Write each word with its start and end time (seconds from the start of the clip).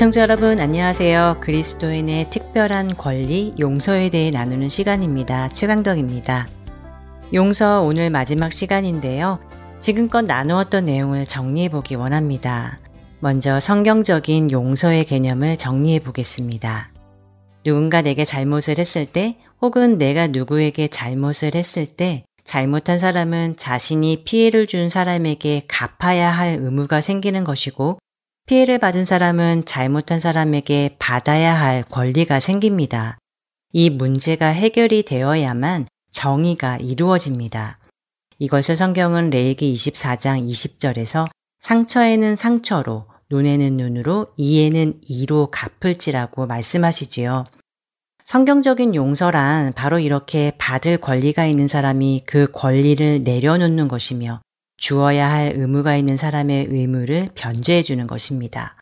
애청자 0.00 0.22
여러분 0.22 0.58
안녕하세요. 0.60 1.40
그리스도인의 1.42 2.30
특별한 2.30 2.96
권리 2.96 3.52
용서에 3.60 4.08
대해 4.08 4.30
나누는 4.30 4.70
시간입니다. 4.70 5.50
최강덕입니다. 5.50 6.48
용서 7.34 7.82
오늘 7.82 8.08
마지막 8.08 8.50
시간인데요. 8.50 9.38
지금껏 9.80 10.22
나누었던 10.22 10.86
내용을 10.86 11.26
정리해 11.26 11.68
보기 11.68 11.96
원합니다. 11.96 12.78
먼저 13.18 13.60
성경적인 13.60 14.50
용서의 14.50 15.04
개념을 15.04 15.58
정리해 15.58 15.98
보겠습니다. 15.98 16.90
누군가 17.62 18.00
내게 18.00 18.24
잘못을 18.24 18.78
했을 18.78 19.04
때 19.04 19.36
혹은 19.60 19.98
내가 19.98 20.28
누구에게 20.28 20.88
잘못을 20.88 21.54
했을 21.54 21.84
때 21.84 22.24
잘못한 22.44 22.98
사람은 22.98 23.58
자신이 23.58 24.22
피해를 24.24 24.66
준 24.66 24.88
사람에게 24.88 25.64
갚아야 25.68 26.30
할 26.30 26.56
의무가 26.58 27.02
생기는 27.02 27.44
것이고 27.44 27.98
피해를 28.50 28.78
받은 28.78 29.04
사람은 29.04 29.64
잘못한 29.64 30.18
사람에게 30.18 30.96
받아야 30.98 31.54
할 31.54 31.84
권리가 31.84 32.40
생깁니다. 32.40 33.16
이 33.72 33.90
문제가 33.90 34.48
해결이 34.48 35.04
되어야만 35.04 35.86
정의가 36.10 36.78
이루어집니다. 36.78 37.78
이것을 38.40 38.76
성경은 38.76 39.30
레이기 39.30 39.72
24장 39.72 40.50
20절에서 40.50 41.28
상처에는 41.60 42.34
상처로, 42.34 43.06
눈에는 43.30 43.76
눈으로, 43.76 44.32
이에는 44.36 45.00
이로 45.08 45.52
갚을지라고 45.52 46.46
말씀하시지요. 46.46 47.44
성경적인 48.24 48.96
용서란 48.96 49.74
바로 49.74 50.00
이렇게 50.00 50.50
받을 50.58 50.98
권리가 50.98 51.46
있는 51.46 51.68
사람이 51.68 52.24
그 52.26 52.50
권리를 52.50 53.22
내려놓는 53.22 53.86
것이며 53.86 54.40
주어야 54.80 55.30
할 55.30 55.52
의무가 55.56 55.94
있는 55.94 56.16
사람의 56.16 56.66
의무를 56.70 57.28
변제해 57.34 57.82
주는 57.82 58.06
것입니다. 58.06 58.78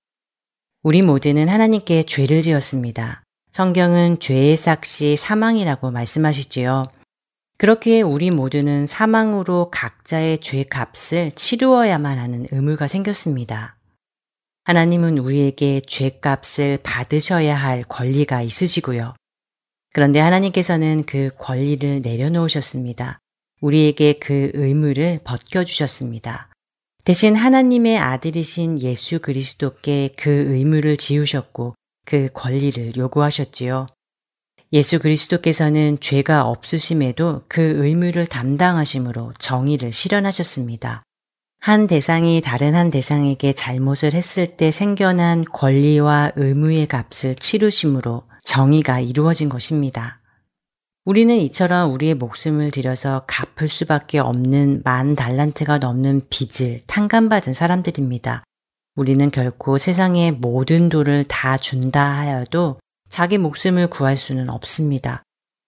우리 0.85 1.03
모두는 1.03 1.49
하나님께 1.49 2.05
죄를 2.05 2.41
지었습니다. 2.41 3.25
성경은 3.51 4.21
죄의 4.21 4.57
삭시 4.57 5.17
사망이라고 5.17 5.91
말씀하시지요. 5.91 6.85
그렇기에 7.59 8.03
우리 8.03 8.31
모두는 8.31 8.87
사망으로 8.87 9.71
각자의 9.73 10.41
죄 10.41 10.63
값을 10.63 11.33
치루어야만 11.33 12.17
하는 12.17 12.47
의무가 12.53 12.87
생겼습니다. 12.87 13.77
하나님은 14.65 15.19
우리에게 15.19 15.83
죄 15.85 16.11
값을 16.11 16.79
받으셔야 16.85 17.57
할 17.57 17.83
권리가 17.83 18.43
있으시고요. 18.43 19.15
그런데 19.93 20.21
하나님께서는 20.21 21.03
그 21.07 21.31
권리를 21.39 22.03
내려놓으셨습니다. 22.03 23.19
우리에게 23.61 24.15
그 24.15 24.51
의무를 24.55 25.21
벗겨주셨습니다. 25.25 26.49
대신 27.05 27.35
하나님의 27.35 27.99
아들이신 27.99 28.83
예수 28.83 29.19
그리스도께 29.19 30.11
그 30.17 30.31
의무를 30.31 30.97
지우셨고 30.97 31.75
그 32.05 32.29
권리를 32.35 32.97
요구하셨지요. 32.97 33.87
예수 34.73 34.99
그리스도께서는 34.99 35.99
죄가 36.01 36.45
없으심에도 36.45 37.43
그 37.49 37.63
의무를 37.63 38.27
담당하심으로 38.27 39.33
정의를 39.39 39.93
실현하셨습니다. 39.93 41.03
한 41.61 41.87
대상이 41.87 42.41
다른 42.41 42.75
한 42.75 42.91
대상에게 42.91 43.53
잘못을 43.53 44.15
했을 44.15 44.57
때 44.57 44.71
생겨난 44.71 45.45
권리와 45.45 46.33
의무의 46.37 46.87
값을 46.87 47.35
치르심으로 47.35 48.23
정의가 48.45 49.01
이루어진 49.01 49.49
것입니다. 49.49 50.18
우리는 51.09 51.35
이처럼 51.39 51.95
우리의 51.95 52.13
목숨을 52.17 52.71
들여서 52.71 53.23
갚을 53.27 53.67
수밖에 53.67 54.19
없는 54.19 54.83
만 54.85 55.17
달란트가 55.17 55.79
넘는 55.79 56.27
빚을 56.29 56.83
탕감받은 56.87 57.55
사람들입니다. 57.55 58.45
우리는 58.95 59.31
결코 59.31 59.79
세상의 59.79 60.33
모든 60.33 60.91
돈을 60.91 61.25
다 61.25 61.57
준다 61.57 62.05
하여도 62.05 62.79
자기 63.09 63.39
목숨을 63.39 63.89
구할 63.89 64.19
수는 64.19 64.51
없습니다. 64.51 65.23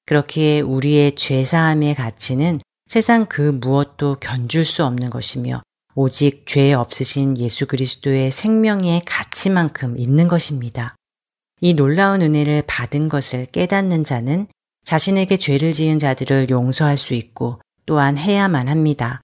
그렇기에 0.05 0.61
우리의 0.61 1.15
죄사함의 1.15 1.95
가치는 1.95 2.61
세상 2.87 3.25
그 3.25 3.41
무엇도 3.41 4.17
견줄 4.21 4.67
수 4.67 4.85
없는 4.85 5.09
것이며 5.09 5.63
오직 5.95 6.45
죄 6.45 6.75
없으신 6.75 7.39
예수 7.39 7.67
그리스도의 7.67 8.31
생명의 8.31 9.07
가치만큼 9.07 9.97
있는 9.97 10.29
것입니다. 10.29 10.97
이 11.63 11.73
놀라운 11.73 12.21
은혜를 12.21 12.65
받은 12.67 13.09
것을 13.09 13.47
깨닫는 13.47 14.05
자는 14.05 14.47
자신에게 14.85 15.37
죄를 15.37 15.73
지은 15.73 15.99
자들을 15.99 16.51
용서할 16.51 16.97
수 16.97 17.15
있고 17.15 17.61
또한 17.87 18.17
해야만 18.17 18.69
합니다. 18.69 19.21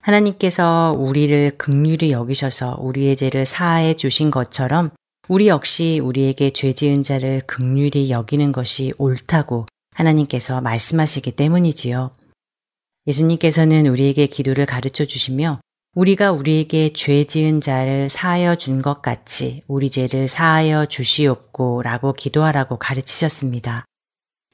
하나님께서 0.00 0.94
우리를 0.98 1.52
극률히 1.58 2.10
여기셔서 2.12 2.76
우리의 2.80 3.16
죄를 3.16 3.44
사하해 3.44 3.94
주신 3.94 4.30
것처럼 4.30 4.90
우리 5.28 5.48
역시 5.48 6.00
우리에게 6.02 6.50
죄 6.50 6.72
지은 6.72 7.04
자를 7.04 7.40
극률히 7.46 8.10
여기는 8.10 8.50
것이 8.52 8.92
옳다고 8.98 9.66
하나님께서 9.94 10.60
말씀하시기 10.60 11.32
때문이지요. 11.32 12.10
예수님께서는 13.06 13.86
우리에게 13.86 14.26
기도를 14.26 14.66
가르쳐 14.66 15.04
주시며 15.04 15.60
우리가 15.94 16.32
우리에게 16.32 16.92
죄 16.94 17.24
지은 17.24 17.60
자를 17.60 18.08
사하여 18.08 18.56
준 18.56 18.82
것 18.82 19.02
같이 19.02 19.62
우리 19.68 19.90
죄를 19.90 20.26
사하여 20.26 20.86
주시옵고 20.86 21.82
라고 21.82 22.12
기도하라고 22.12 22.78
가르치셨습니다. 22.78 23.84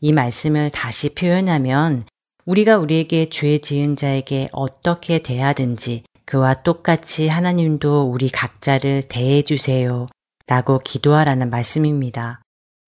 이 0.00 0.12
말씀을 0.12 0.70
다시 0.70 1.14
표현하면 1.14 2.04
우리가 2.44 2.78
우리에게 2.78 3.28
죄 3.30 3.58
지은 3.58 3.96
자에게 3.96 4.48
어떻게 4.52 5.18
대하든지 5.18 6.04
그와 6.24 6.54
똑같이 6.54 7.28
하나님도 7.28 8.10
우리 8.10 8.28
각자를 8.28 9.02
대해 9.08 9.42
주세요. 9.42 10.06
라고 10.46 10.78
기도하라는 10.78 11.50
말씀입니다. 11.50 12.40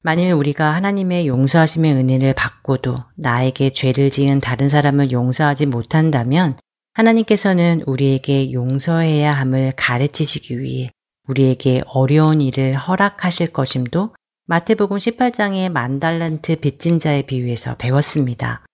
만일 0.03 0.33
우리가 0.33 0.73
하나님의 0.75 1.27
용서하심의 1.27 1.93
은혜를 1.93 2.33
받고도 2.35 3.05
나에게 3.17 3.75
죄를 3.75 4.11
지은 4.11 4.41
다른 4.41 4.69
사람을 4.69 5.11
용서하지 5.11 5.67
못한다면 5.67 6.57
하나님께서는 6.95 7.83
우리에게 7.87 8.53
용서해야 8.53 9.33
함을 9.33 9.73
가르치시기 9.77 10.59
위해 10.59 10.89
우리에게 11.29 11.83
어려운 11.87 12.41
일을 12.41 12.77
허락하실 12.77 13.49
것임도 13.49 14.15
마태복음 14.51 14.97
18장의 14.97 15.71
만달란트 15.71 16.57
빚진 16.57 16.99
자의 16.99 17.23
비유에서 17.23 17.77
배웠습니다. 17.77 18.67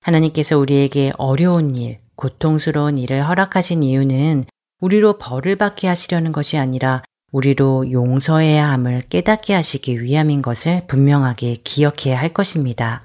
하나님께서 0.00 0.56
우리에게 0.56 1.12
어려운 1.18 1.74
일, 1.74 1.98
고통스러운 2.16 2.96
일을 2.96 3.28
허락하신 3.28 3.82
이유는 3.82 4.46
우리로 4.80 5.18
벌을 5.18 5.56
받게 5.56 5.88
하시려는 5.88 6.32
것이 6.32 6.56
아니라 6.56 7.02
우리로 7.32 7.92
용서해야 7.92 8.64
함을 8.64 9.02
깨닫게 9.10 9.52
하시기 9.52 10.00
위함인 10.00 10.40
것을 10.40 10.86
분명하게 10.86 11.56
기억해야 11.62 12.18
할 12.18 12.30
것입니다. 12.30 13.02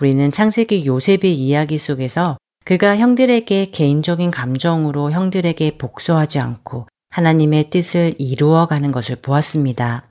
우리는 0.00 0.32
창세기 0.32 0.86
요셉의 0.86 1.34
이야기 1.34 1.76
속에서 1.76 2.38
그가 2.64 2.96
형들에게 2.96 3.66
개인적인 3.66 4.30
감정으로 4.30 5.10
형들에게 5.10 5.76
복수하지 5.76 6.38
않고 6.38 6.86
하나님의 7.10 7.68
뜻을 7.68 8.14
이루어가는 8.16 8.90
것을 8.92 9.16
보았습니다. 9.16 10.06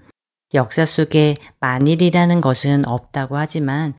역사 0.54 0.86
속에 0.86 1.36
만일이라는 1.60 2.42
것은 2.42 2.88
없다고 2.88 3.38
하지만 3.38 3.94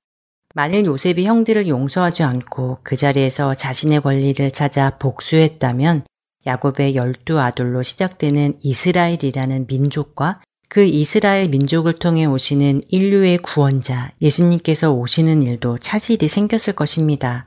만일 0.54 0.84
요셉이 0.84 1.24
형들을 1.24 1.66
용서하지 1.68 2.22
않고 2.22 2.78
그 2.82 2.96
자리에서 2.96 3.54
자신의 3.54 4.02
권리를 4.02 4.50
찾아 4.50 4.98
복수했다면 4.98 6.04
야곱의 6.46 6.94
열두 6.94 7.40
아들로 7.40 7.82
시작되는 7.82 8.58
이스라엘이라는 8.60 9.66
민족과 9.66 10.40
그 10.68 10.84
이스라엘 10.84 11.48
민족을 11.48 11.98
통해 11.98 12.24
오시는 12.24 12.82
인류의 12.88 13.38
구원자 13.38 14.12
예수님께서 14.20 14.92
오시는 14.92 15.42
일도 15.42 15.78
차질이 15.78 16.28
생겼을 16.28 16.74
것입니다. 16.74 17.46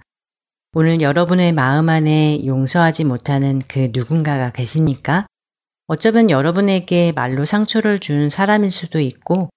오늘 0.73 1.01
여러분의 1.01 1.51
마음 1.51 1.89
안에 1.89 2.45
용서하지 2.45 3.03
못하는 3.05 3.61
그 3.67 3.89
누군가가 3.93 4.51
계십니까? 4.51 5.25
어쩌면 5.87 6.31
여러분에게 6.31 7.11
말로 7.11 7.45
상처를 7.45 7.99
준 7.99 8.29
사람일 8.29 8.71
수도 8.71 8.99
있고 8.99 9.49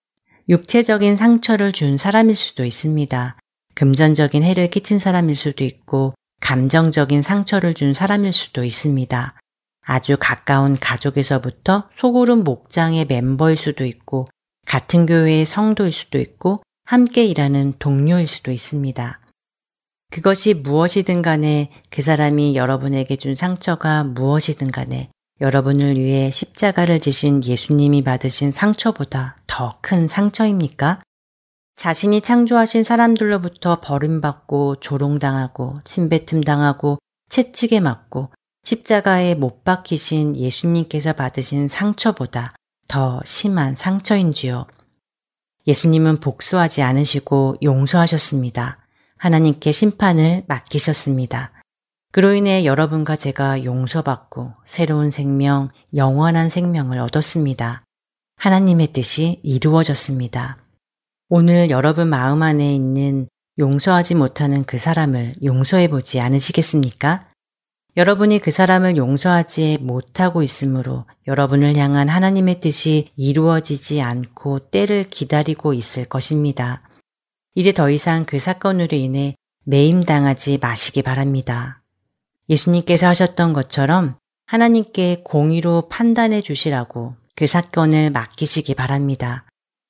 육체적인 0.49 1.17
상처를 1.17 1.73
준 1.73 1.97
사람일 1.97 2.35
수도 2.35 2.65
있습니다. 2.65 3.39
금전적인 3.75 4.43
해를 4.43 4.69
끼친 4.69 4.99
사람일 4.99 5.35
수도 5.35 5.65
있고 5.65 6.15
감정적인 6.41 7.23
상처를 7.23 7.75
준 7.75 7.95
사람일 7.95 8.33
수도 8.33 8.65
있습니다. 8.65 9.39
아주 9.81 10.17
가까운 10.21 10.77
가족에서부터 10.79 11.89
소그룹 11.97 12.45
목장의 12.45 13.07
멤버일 13.07 13.57
수도 13.57 13.85
있고 13.87 14.29
같은 14.67 15.07
교회의 15.07 15.47
성도일 15.47 15.93
수도 15.93 16.19
있고 16.19 16.63
함께 16.85 17.25
일하는 17.25 17.73
동료일 17.79 18.27
수도 18.27 18.53
있습니다. 18.53 19.21
그것이 20.11 20.55
무엇이든 20.55 21.23
간에 21.23 21.71
그 21.91 22.03
사람이 22.03 22.55
여러분에게 22.55 23.17
준 23.17 23.35
상처가 23.35 24.05
무엇이든 24.05 24.71
간에 24.71 25.09
여러분을 25.41 25.97
위해 25.97 26.31
십자가를 26.31 27.01
지신 27.01 27.45
예수님이 27.45 28.03
받으신 28.03 28.53
상처보다 28.53 29.37
더 29.47 29.79
큰 29.81 30.09
상처입니까? 30.09 31.01
자신이 31.77 32.21
창조하신 32.23 32.83
사람들로부터 32.83 33.81
버림받고 33.81 34.77
조롱당하고 34.81 35.81
침뱉음 35.85 36.41
당하고 36.43 36.99
채찍에 37.29 37.79
맞고 37.81 38.31
십자가에 38.65 39.35
못 39.37 39.63
박히신 39.65 40.37
예수님께서 40.37 41.13
받으신 41.13 41.69
상처보다 41.69 42.55
더 42.89 43.21
심한 43.25 43.77
상처인지요. 43.77 44.67
예수님은 45.69 46.19
복수하지 46.21 46.83
않으시고 46.83 47.59
용서하셨습니다. 47.63 48.79
하나님께 49.17 49.71
심판을 49.71 50.45
맡기셨습니다. 50.49 51.53
그로 52.11 52.33
인해 52.33 52.65
여러분과 52.65 53.17
제가 53.17 53.65
용서받고 53.65 54.55
새로운 54.65 55.11
생명, 55.11 55.69
영원한 55.95 56.49
생명을 56.49 56.99
얻었습니다. 57.01 57.85
하나님의 58.37 58.93
뜻이 58.93 59.41
이루어졌습니다. 59.43 60.57
오늘 61.29 61.69
여러분 61.69 62.09
마음 62.09 62.43
안에 62.43 62.75
있는 62.75 63.29
용서하지 63.59 64.15
못하는 64.15 64.65
그 64.65 64.79
사람을 64.79 65.35
용서해 65.43 65.89
보지 65.89 66.21
않으시겠습니까? 66.21 67.29
여러분이 67.99 68.39
그 68.39 68.53
사람을 68.53 68.97
용서하지 68.97 69.79
못하고 69.83 70.43
있으므로 70.43 71.05
여러분을 71.27 71.77
향한 71.77 72.09
하나님의 72.09 72.61
뜻이 72.61 73.11
이루어지지 73.17 74.01
않고 74.01 74.71
때를 74.71 75.11
기다리고 75.11 75.75
있을 75.75 76.05
것입니다. 76.05 76.89
이제 77.55 77.73
더 77.73 77.91
이상 77.91 78.25
그 78.25 78.39
사건으로 78.39 78.97
인해 78.97 79.35
매임당하지 79.65 80.59
마시기 80.63 81.03
바랍니다. 81.03 81.78
예수님께서 82.49 83.07
하셨던 83.09 83.53
것처럼 83.53 84.17
하나님께 84.47 85.23
공의로 85.25 85.89
판단해 85.89 86.41
주시라고 86.41 87.15
그 87.37 87.47
사건을 87.47 88.11
맡기시기 88.11 88.75
바랍니다. 88.75 89.45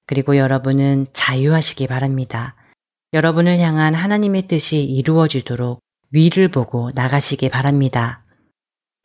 그리고 0.07 0.37
여러분은 0.37 1.07
자유하시기 1.13 1.87
바랍니다. 1.87 2.57
여러분을 3.13 3.59
향한 3.61 3.95
하나님의 3.95 4.49
뜻이 4.49 4.83
이루어지도록 4.83 5.81
위를 6.11 6.49
보고 6.49 6.91
나가시기 6.95 7.49
바랍니다. 7.49 8.25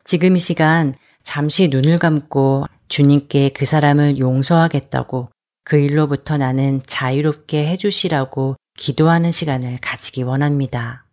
지금 0.03 0.35
이 0.35 0.39
시간 0.39 0.93
잠시 1.21 1.69
눈을 1.69 1.99
감고 1.99 2.65
주님께 2.87 3.49
그 3.49 3.65
사람을 3.65 4.17
용서하겠다고 4.17 5.29
그 5.63 5.77
일로부터 5.77 6.37
나는 6.37 6.81
자유롭게 6.85 7.67
해주시라고 7.67 8.55
기도하는 8.77 9.31
시간을 9.31 9.77
가지기 9.81 10.23
원합니다. 10.23 11.05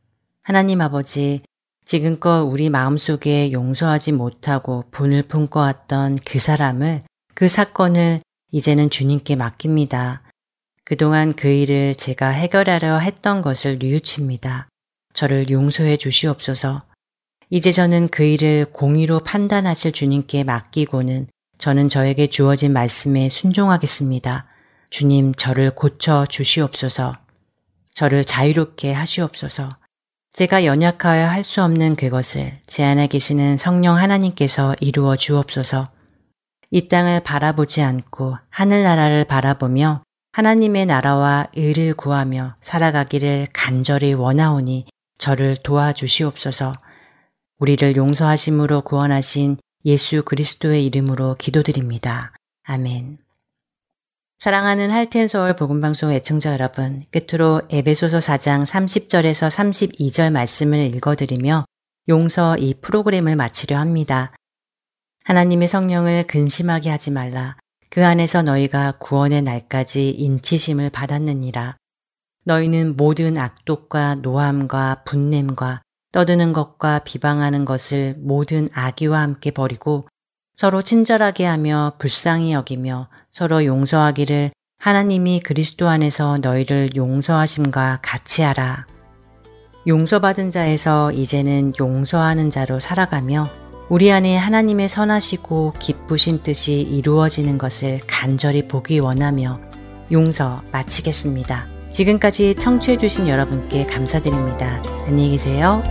하나님 0.42 0.80
아버지, 0.80 1.40
지금껏 1.90 2.42
우리 2.42 2.70
마음속에 2.70 3.50
용서하지 3.50 4.12
못하고 4.12 4.84
분을 4.92 5.24
품고 5.24 5.58
왔던 5.58 6.18
그 6.24 6.38
사람을, 6.38 7.02
그 7.34 7.48
사건을 7.48 8.20
이제는 8.52 8.90
주님께 8.90 9.34
맡깁니다. 9.34 10.22
그동안 10.84 11.34
그 11.34 11.48
일을 11.48 11.96
제가 11.96 12.28
해결하려 12.28 12.98
했던 12.98 13.42
것을 13.42 13.80
뉘우칩니다. 13.80 14.68
저를 15.14 15.50
용서해 15.50 15.96
주시옵소서. 15.96 16.84
이제 17.48 17.72
저는 17.72 18.06
그 18.06 18.22
일을 18.22 18.66
공의로 18.66 19.24
판단하실 19.24 19.90
주님께 19.90 20.44
맡기고는 20.44 21.26
저는 21.58 21.88
저에게 21.88 22.28
주어진 22.28 22.72
말씀에 22.72 23.28
순종하겠습니다. 23.30 24.46
주님, 24.90 25.34
저를 25.34 25.74
고쳐 25.74 26.24
주시옵소서. 26.24 27.16
저를 27.92 28.24
자유롭게 28.24 28.92
하시옵소서. 28.92 29.68
제가 30.32 30.64
연약하여 30.64 31.26
할 31.26 31.42
수 31.42 31.62
없는 31.62 31.96
그것을 31.96 32.58
제 32.66 32.84
안에 32.84 33.08
계시는 33.08 33.58
성령 33.58 33.96
하나님께서 33.96 34.74
이루어 34.80 35.16
주옵소서. 35.16 35.88
이 36.70 36.88
땅을 36.88 37.20
바라보지 37.20 37.82
않고 37.82 38.36
하늘나라를 38.48 39.24
바라보며 39.24 40.02
하나님의 40.32 40.86
나라와 40.86 41.48
의를 41.56 41.94
구하며 41.94 42.54
살아가기를 42.60 43.48
간절히 43.52 44.14
원하오니 44.14 44.86
저를 45.18 45.56
도와주시옵소서. 45.56 46.72
우리를 47.58 47.96
용서하심으로 47.96 48.82
구원하신 48.82 49.56
예수 49.84 50.22
그리스도의 50.22 50.86
이름으로 50.86 51.34
기도드립니다. 51.38 52.32
아멘. 52.62 53.18
사랑하는 54.40 54.90
할텐서울 54.90 55.54
복음방송 55.54 56.12
애청자 56.12 56.54
여러분, 56.54 57.04
끝으로 57.10 57.60
에베소서 57.68 58.20
4장 58.20 58.64
30절에서 58.64 59.50
32절 59.50 60.32
말씀을 60.32 60.78
읽어드리며 60.94 61.66
용서 62.08 62.56
이 62.56 62.72
프로그램을 62.72 63.36
마치려 63.36 63.76
합니다. 63.76 64.34
하나님의 65.24 65.68
성령을 65.68 66.26
근심하게 66.26 66.88
하지 66.88 67.10
말라. 67.10 67.58
그 67.90 68.06
안에서 68.06 68.40
너희가 68.40 68.92
구원의 68.92 69.42
날까지 69.42 70.08
인치심을 70.08 70.88
받았느니라. 70.88 71.76
너희는 72.46 72.96
모든 72.96 73.36
악독과 73.36 74.14
노함과 74.22 75.02
분냄과 75.04 75.82
떠드는 76.12 76.54
것과 76.54 77.00
비방하는 77.00 77.66
것을 77.66 78.14
모든 78.16 78.70
악의와 78.72 79.20
함께 79.20 79.50
버리고 79.50 80.08
서로 80.60 80.82
친절하게 80.82 81.46
하며 81.46 81.94
불쌍히 81.96 82.52
여기며 82.52 83.08
서로 83.30 83.64
용서하기를 83.64 84.50
하나님이 84.78 85.40
그리스도 85.40 85.88
안에서 85.88 86.36
너희를 86.42 86.90
용서하심과 86.94 88.00
같이 88.02 88.42
하라. 88.42 88.84
용서받은 89.86 90.50
자에서 90.50 91.12
이제는 91.12 91.72
용서하는 91.80 92.50
자로 92.50 92.78
살아가며 92.78 93.48
우리 93.88 94.12
안에 94.12 94.36
하나님의 94.36 94.90
선하시고 94.90 95.76
기쁘신 95.78 96.42
뜻이 96.42 96.82
이루어지는 96.82 97.56
것을 97.56 97.98
간절히 98.06 98.68
보기 98.68 98.98
원하며 98.98 99.58
용서 100.12 100.60
마치겠습니다. 100.72 101.64
지금까지 101.92 102.56
청취해주신 102.56 103.28
여러분께 103.28 103.86
감사드립니다. 103.86 104.82
안녕히 105.06 105.30
계세요. 105.30 105.82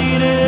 내 0.00 0.47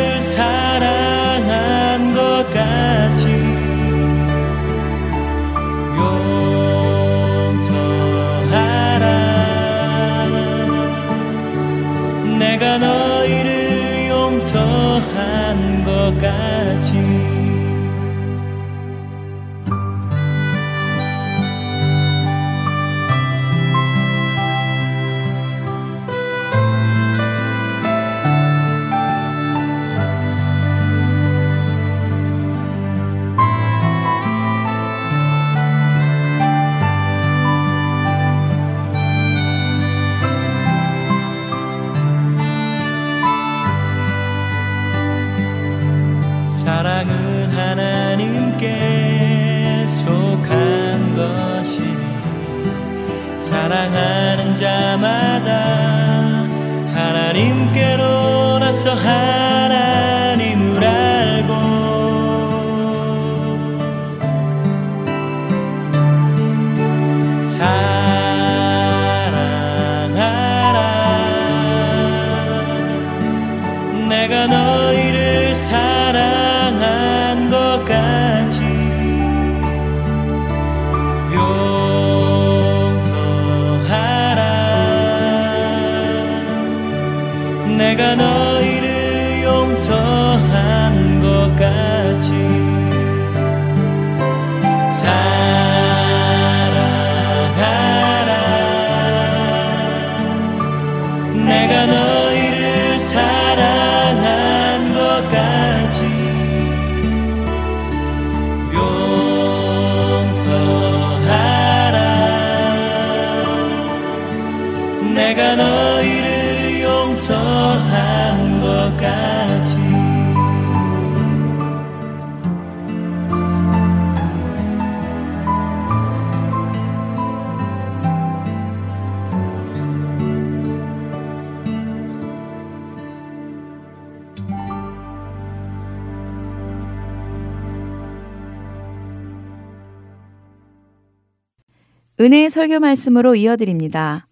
은혜의 142.21 142.51
설교 142.51 142.79
말씀으로 142.79 143.33
이어드립니다. 143.33 144.27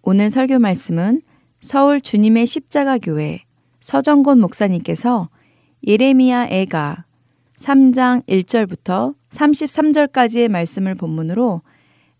오늘 0.00 0.30
설교 0.30 0.60
말씀은 0.60 1.20
서울 1.60 2.00
주님의 2.00 2.46
십자가 2.46 2.96
교회 2.96 3.40
서정곤 3.80 4.40
목사님께서 4.40 5.28
예레미야 5.86 6.46
애가 6.46 7.04
3장 7.58 8.24
1절부터 8.26 9.14
33절까지의 9.28 10.48
말씀을 10.48 10.94
본문으로 10.94 11.60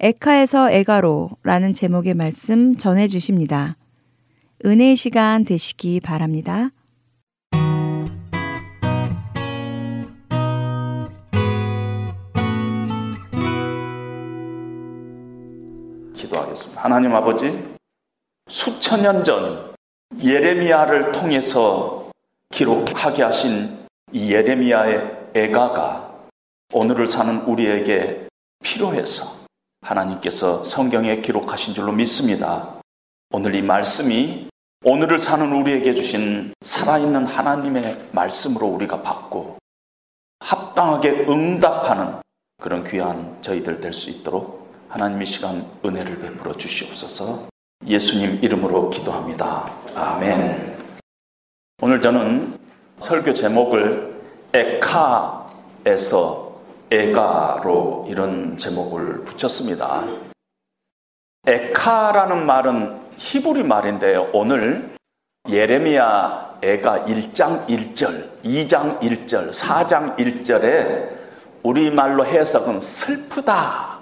에카에서 0.00 0.70
에가로라는 0.70 1.72
제목의 1.72 2.12
말씀 2.12 2.76
전해 2.76 3.08
주십니다. 3.08 3.78
은혜의 4.66 4.94
시간 4.94 5.46
되시기 5.46 6.00
바랍니다. 6.00 6.68
기도하겠습니다. 16.54 16.82
하나님 16.82 17.14
아버지, 17.14 17.74
수천 18.48 19.02
년 19.02 19.24
전 19.24 19.74
예레미야를 20.22 21.12
통해서 21.12 22.10
기록하게 22.50 23.22
하신 23.24 23.86
이 24.12 24.32
예레미야의 24.32 25.30
애가가 25.34 26.14
오늘을 26.72 27.06
사는 27.06 27.42
우리에게 27.42 28.28
필요해서 28.62 29.44
하나님께서 29.82 30.64
성경에 30.64 31.20
기록하신 31.20 31.74
줄로 31.74 31.92
믿습니다. 31.92 32.80
오늘 33.30 33.54
이 33.54 33.62
말씀이 33.62 34.48
오늘을 34.84 35.18
사는 35.18 35.52
우리에게 35.52 35.94
주신 35.94 36.54
살아있는 36.60 37.26
하나님의 37.26 38.10
말씀으로 38.12 38.66
우리가 38.68 39.02
받고 39.02 39.58
합당하게 40.40 41.26
응답하는 41.28 42.20
그런 42.60 42.84
귀한 42.84 43.38
저희들 43.42 43.80
될 43.80 43.92
수 43.92 44.10
있도록 44.10 44.63
하나님의 44.94 45.26
시간 45.26 45.66
은혜를 45.84 46.20
베풀어 46.20 46.56
주시옵소서 46.56 47.48
예수님 47.84 48.38
이름으로 48.44 48.90
기도합니다. 48.90 49.68
아멘. 49.92 50.78
오늘 51.82 52.00
저는 52.00 52.56
설교 53.00 53.34
제목을 53.34 54.22
에카에서 54.52 55.42
에가로 56.92 58.06
이런 58.08 58.56
제목을 58.56 59.24
붙였습니다. 59.24 60.04
에카라는 61.48 62.46
말은 62.46 63.00
히브리 63.16 63.64
말인데요. 63.64 64.30
오늘 64.32 64.94
예레미야 65.48 66.60
애가 66.62 67.06
1장 67.06 67.66
1절, 67.66 68.42
2장 68.44 69.00
1절, 69.00 69.52
4장 69.52 70.16
1절에 70.16 71.08
우리말로 71.64 72.24
해석은 72.24 72.80
슬프다. 72.80 73.93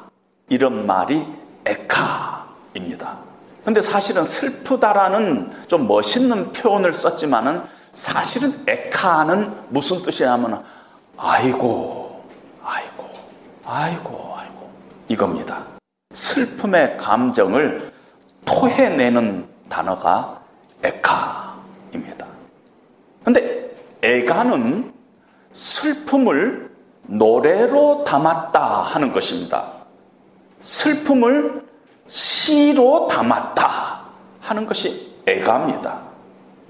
이런 0.53 0.87
말이 0.87 1.27
에카입니다. 1.65 3.17
근데 3.65 3.81
사실은 3.81 4.23
슬프다라는 4.27 5.51
좀 5.67 5.89
멋있는 5.89 6.53
표현을 6.53 6.93
썼지만은 6.93 7.63
사실은 7.95 8.53
에카는 8.67 9.51
무슨 9.71 10.03
뜻이냐면 10.03 10.63
아이고, 11.17 12.23
아이고, 12.63 13.11
아이고, 13.65 14.35
아이고 14.37 14.71
이겁니다. 15.09 15.63
슬픔의 16.13 16.99
감정을 16.99 17.91
토해내는 18.45 19.49
단어가 19.71 20.39
에카입니다. 20.83 22.27
근데 23.25 23.75
에가는 24.03 24.93
슬픔을 25.53 26.71
노래로 27.05 28.05
담았다 28.05 28.83
하는 28.83 29.15
것입니다. 29.15 29.72
슬픔을 30.63 31.63
시로 32.07 33.09
담았다 33.09 34.01
하는 34.41 34.67
것이 34.67 35.13
애가입니다. 35.27 36.01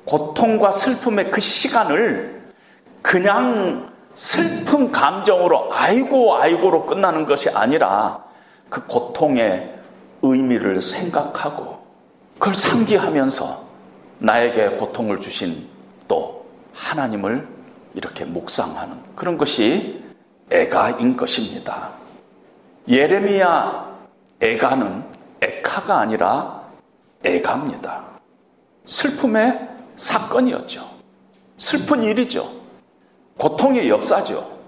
고통과 0.04 0.72
슬픔의 0.72 1.30
그 1.30 1.40
시간을 1.40 2.42
그냥 3.00 3.90
슬픈 4.14 4.92
감정으로 4.92 5.72
아이고 5.72 6.36
아이고로 6.36 6.86
끝나는 6.86 7.26
것이 7.26 7.48
아니라 7.50 8.24
그 8.68 8.86
고통의 8.86 9.74
의미를 10.22 10.82
생각하고 10.82 11.82
그걸 12.34 12.54
상기하면서 12.54 13.62
나에게 14.18 14.70
고통을 14.76 15.20
주신 15.20 15.68
또 16.08 16.46
하나님을 16.74 17.48
이렇게 17.94 18.24
묵상하는 18.24 18.96
그런 19.14 19.36
것이 19.36 20.02
애가인 20.50 21.16
것입니다. 21.16 22.01
예레미야 22.88 23.96
애가는 24.40 25.04
에카가 25.40 25.98
아니라 25.98 26.62
애가입니다. 27.24 28.02
슬픔의 28.84 29.68
사건이었죠. 29.96 30.84
슬픈 31.58 32.02
일이죠. 32.02 32.50
고통의 33.38 33.88
역사죠. 33.88 34.58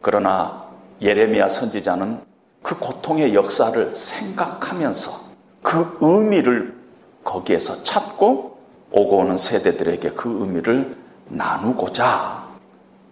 그러나 0.00 0.68
예레미야 1.00 1.48
선지자는 1.48 2.20
그 2.62 2.78
고통의 2.78 3.34
역사를 3.34 3.94
생각하면서 3.94 5.32
그 5.62 5.98
의미를 6.00 6.76
거기에서 7.24 7.82
찾고 7.82 8.58
오고 8.92 9.16
오는 9.16 9.36
세대들에게 9.36 10.10
그 10.10 10.28
의미를 10.40 10.96
나누고자 11.28 12.46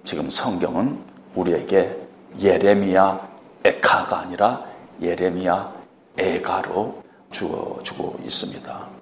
지금 0.05 0.31
성경은 0.31 0.99
우리에게 1.35 1.97
예레미야 2.41 3.30
에카가 3.65 4.21
아니라 4.21 4.65
예레미야 5.01 5.73
에가로 6.19 7.03
주어주고 7.31 8.21
있습니다. 8.25 9.01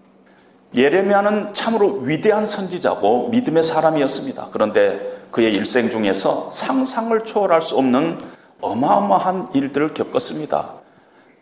예레미야는 0.74 1.54
참으로 1.54 2.00
위대한 2.00 2.44
선지자고 2.44 3.30
믿음의 3.30 3.62
사람이었습니다. 3.62 4.48
그런데 4.52 5.18
그의 5.30 5.54
일생 5.54 5.88
중에서 5.90 6.50
상상을 6.50 7.24
초월할 7.24 7.62
수 7.62 7.76
없는 7.78 8.18
어마어마한 8.60 9.50
일들을 9.54 9.94
겪었습니다. 9.94 10.72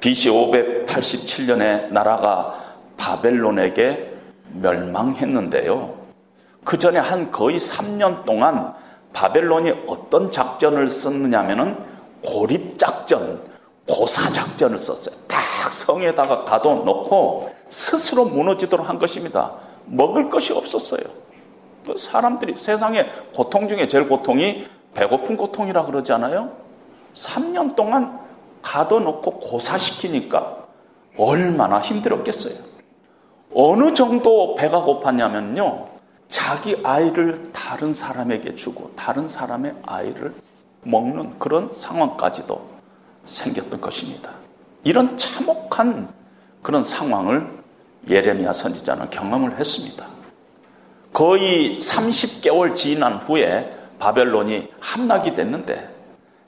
BC 0.01 0.31
587년에 0.31 1.91
나라가 1.91 2.61
바벨론에게 2.97 4.13
멸망했는데요. 4.53 5.95
그 6.65 6.79
전에 6.79 6.99
한 6.99 7.31
거의 7.31 7.59
3년 7.59 8.25
동안 8.25 8.75
바벨론이 9.13 9.85
어떤 9.87 10.31
작전을 10.31 10.91
썼느냐면은 10.91 11.79
고립작전, 12.27 13.41
고사작전을 13.89 14.79
썼어요. 14.79 15.17
딱 15.29 15.73
성에다가 15.73 16.45
가둬놓고 16.45 17.51
스스로 17.69 18.25
무너지도록 18.25 18.89
한 18.89 18.99
것입니다. 18.99 19.55
먹을 19.87 20.29
것이 20.29 20.53
없었어요. 20.53 21.01
그 21.87 21.97
사람들이 21.97 22.57
세상에 22.57 23.07
고통 23.35 23.69
중에 23.69 23.87
제일 23.87 24.09
고통이 24.09 24.67
배고픈 24.95 25.37
고통이라 25.37 25.85
그러지 25.85 26.13
않아요? 26.13 26.53
3년 27.15 27.77
동안 27.77 28.19
가둬놓고 28.63 29.39
고사시키니까 29.39 30.67
얼마나 31.17 31.81
힘들었겠어요. 31.81 32.67
어느 33.55 33.95
정도 33.95 34.55
배가 34.57 34.83
고팠냐면요. 34.83 35.87
자기 36.29 36.77
아이를 36.83 37.53
다른 37.53 37.95
사람에게 37.95 38.57
주고 38.57 38.91
다른 38.97 39.29
사람의 39.29 39.77
아이를 39.85 40.35
먹는 40.87 41.39
그런 41.39 41.71
상황까지도 41.73 42.77
생겼던 43.25 43.81
것입니다. 43.81 44.31
이런 44.85 45.19
참혹한 45.19 46.09
그런 46.63 46.83
상황을 46.83 47.49
예레미야 48.09 48.53
선지자는 48.53 49.11
경험을 49.11 49.59
했습니다. 49.59 50.07
거의 51.13 51.79
30개월 51.81 52.75
지난 52.75 53.15
후에 53.15 53.75
바벨론이 53.99 54.69
함락이 54.81 55.35
됐는데 55.35 55.89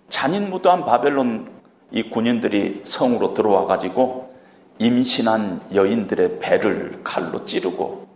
잔인무도한 0.08 0.84
바벨론 0.84 1.50
이 1.90 2.10
군인들이 2.10 2.82
성으로 2.84 3.34
들어와 3.34 3.64
가지고 3.66 4.34
임신한 4.78 5.62
여인들의 5.74 6.38
배를 6.38 7.00
칼로 7.02 7.44
찌르고 7.44 8.06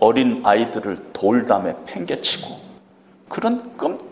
어린 0.00 0.40
아이들을 0.44 1.12
돌담에 1.12 1.74
팽개치고 1.86 2.56
그런 3.28 3.76
끔찍 3.76 4.07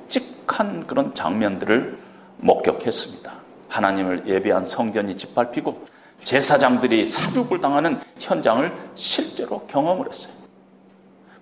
한 0.56 0.86
그런 0.86 1.14
장면들을 1.14 1.98
목격했습니다. 2.38 3.32
하나님을 3.68 4.26
예배한 4.26 4.64
성전이 4.64 5.16
짓밟히고 5.16 5.86
제사장들이 6.24 7.04
사륙을 7.04 7.60
당하는 7.60 8.00
현장을 8.18 8.72
실제로 8.94 9.60
경험을 9.66 10.08
했어요. 10.08 10.32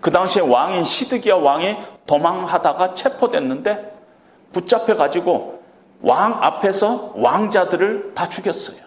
그 0.00 0.10
당시에 0.10 0.42
왕인 0.42 0.84
시드기야 0.84 1.36
왕이 1.36 1.76
도망하다가 2.06 2.94
체포됐는데 2.94 3.94
붙잡혀 4.52 4.96
가지고 4.96 5.62
왕 6.02 6.34
앞에서 6.42 7.12
왕자들을 7.14 8.12
다 8.14 8.28
죽였어요. 8.28 8.84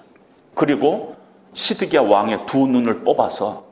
그리고 0.53 1.15
시드기야 1.53 2.01
왕의 2.01 2.45
두 2.45 2.67
눈을 2.67 3.03
뽑아서 3.03 3.65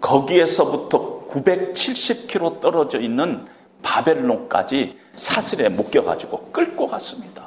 거기에서부터 0.00 1.26
970km 1.28 2.60
떨어져 2.60 3.00
있는 3.00 3.46
바벨론까지 3.82 4.98
사슬에 5.18 5.68
묶여가지고 5.68 6.50
끌고 6.52 6.86
갔습니다. 6.86 7.42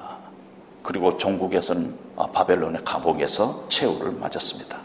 그리고 0.84 1.18
종국에서는 1.18 1.96
바벨론의 2.34 2.84
감옥에서 2.84 3.66
최후를 3.70 4.12
맞았습니다. 4.12 4.78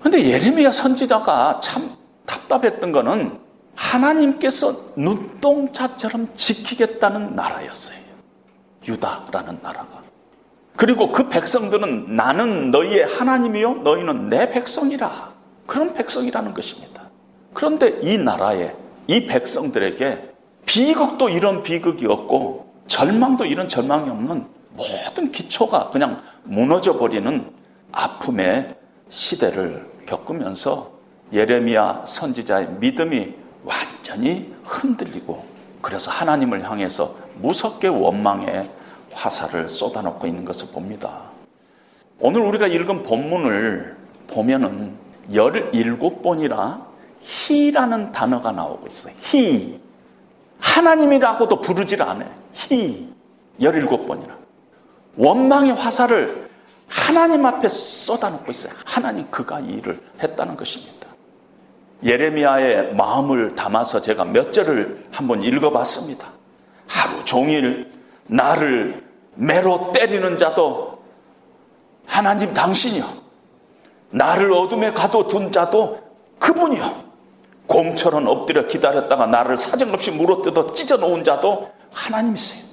그런데 0.00 0.24
예레미야 0.30 0.72
선지자가 0.72 1.60
참 1.60 1.94
답답했던 2.24 2.90
거는 2.92 3.38
하나님께서 3.74 4.74
눈동자처럼 4.96 6.28
지키겠다는 6.34 7.36
나라였어요. 7.36 7.98
유다라는 8.88 9.58
나라가. 9.62 10.02
그리고 10.76 11.12
그 11.12 11.28
백성들은 11.28 12.16
나는 12.16 12.70
너희의 12.70 13.06
하나님이요, 13.06 13.74
너희는 13.82 14.30
내 14.30 14.50
백성이라. 14.50 15.32
그런 15.66 15.92
백성이라는 15.92 16.54
것입니다. 16.54 17.10
그런데 17.52 17.98
이 18.02 18.16
나라에, 18.16 18.74
이 19.06 19.26
백성들에게 19.26 20.31
비극도 20.72 21.28
이런 21.28 21.62
비극이 21.62 22.06
없고, 22.06 22.72
절망도 22.86 23.44
이런 23.44 23.68
절망이 23.68 24.08
없는 24.08 24.46
모든 24.70 25.30
기초가 25.30 25.90
그냥 25.90 26.22
무너져 26.44 26.96
버리는 26.96 27.52
아픔의 27.92 28.74
시대를 29.10 29.86
겪으면서 30.06 30.92
예레미야 31.30 32.04
선지자의 32.06 32.76
믿음이 32.80 33.34
완전히 33.64 34.50
흔들리고 34.64 35.44
그래서 35.82 36.10
하나님을 36.10 36.68
향해서 36.68 37.16
무섭게 37.36 37.88
원망의 37.88 38.70
화살을 39.12 39.68
쏟아놓고 39.68 40.26
있는 40.26 40.46
것을 40.46 40.72
봅니다. 40.72 41.20
오늘 42.18 42.40
우리가 42.40 42.66
읽은 42.66 43.02
본문을 43.02 43.94
보면은 44.26 44.94
17번이라 45.30 46.82
히라는 47.20 48.12
단어가 48.12 48.52
나오고 48.52 48.86
있어요. 48.86 49.14
히. 49.30 49.81
하나님이라고도 50.72 51.60
부르질 51.60 52.02
않아요. 52.02 52.30
히. 52.54 53.12
17번이라. 53.60 54.30
원망의 55.16 55.74
화살을 55.74 56.48
하나님 56.88 57.44
앞에 57.44 57.68
쏟아놓고 57.68 58.50
있어요. 58.50 58.72
하나님 58.84 59.30
그가 59.30 59.60
이 59.60 59.74
일을 59.74 60.00
했다는 60.22 60.56
것입니다. 60.56 61.08
예레미야의 62.02 62.94
마음을 62.94 63.54
담아서 63.54 64.00
제가 64.00 64.24
몇 64.24 64.52
절을 64.52 65.06
한번 65.12 65.42
읽어봤습니다. 65.42 66.26
하루 66.86 67.24
종일 67.24 67.92
나를 68.26 69.02
매로 69.34 69.92
때리는 69.92 70.36
자도 70.36 71.02
하나님 72.06 72.52
당신이요. 72.52 73.04
나를 74.10 74.52
어둠에 74.52 74.92
가둬둔 74.92 75.52
자도 75.52 76.00
그분이요. 76.38 77.11
곰처럼 77.72 78.28
엎드려 78.28 78.66
기다렸다가 78.66 79.24
나를 79.24 79.56
사정없이 79.56 80.10
물어뜯어 80.10 80.74
찢어놓은 80.74 81.24
자도 81.24 81.70
하나님이세요. 81.90 82.70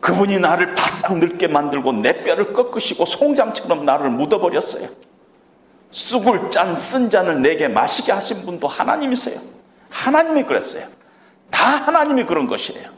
그분이 0.00 0.38
나를 0.38 0.74
바싹 0.74 1.18
늙게 1.18 1.48
만들고 1.48 1.92
내 1.94 2.22
뼈를 2.22 2.52
꺾으시고 2.52 3.04
송장처럼 3.04 3.84
나를 3.84 4.10
묻어버렸어요. 4.10 4.88
쑥을 5.90 6.50
짠 6.50 6.74
쓴 6.74 7.10
잔을 7.10 7.42
내게 7.42 7.66
마시게 7.66 8.12
하신 8.12 8.44
분도 8.44 8.68
하나님이세요. 8.68 9.40
하나님이 9.90 10.44
그랬어요. 10.44 10.86
다 11.50 11.64
하나님이 11.64 12.24
그런 12.24 12.46
것이에요. 12.46 12.88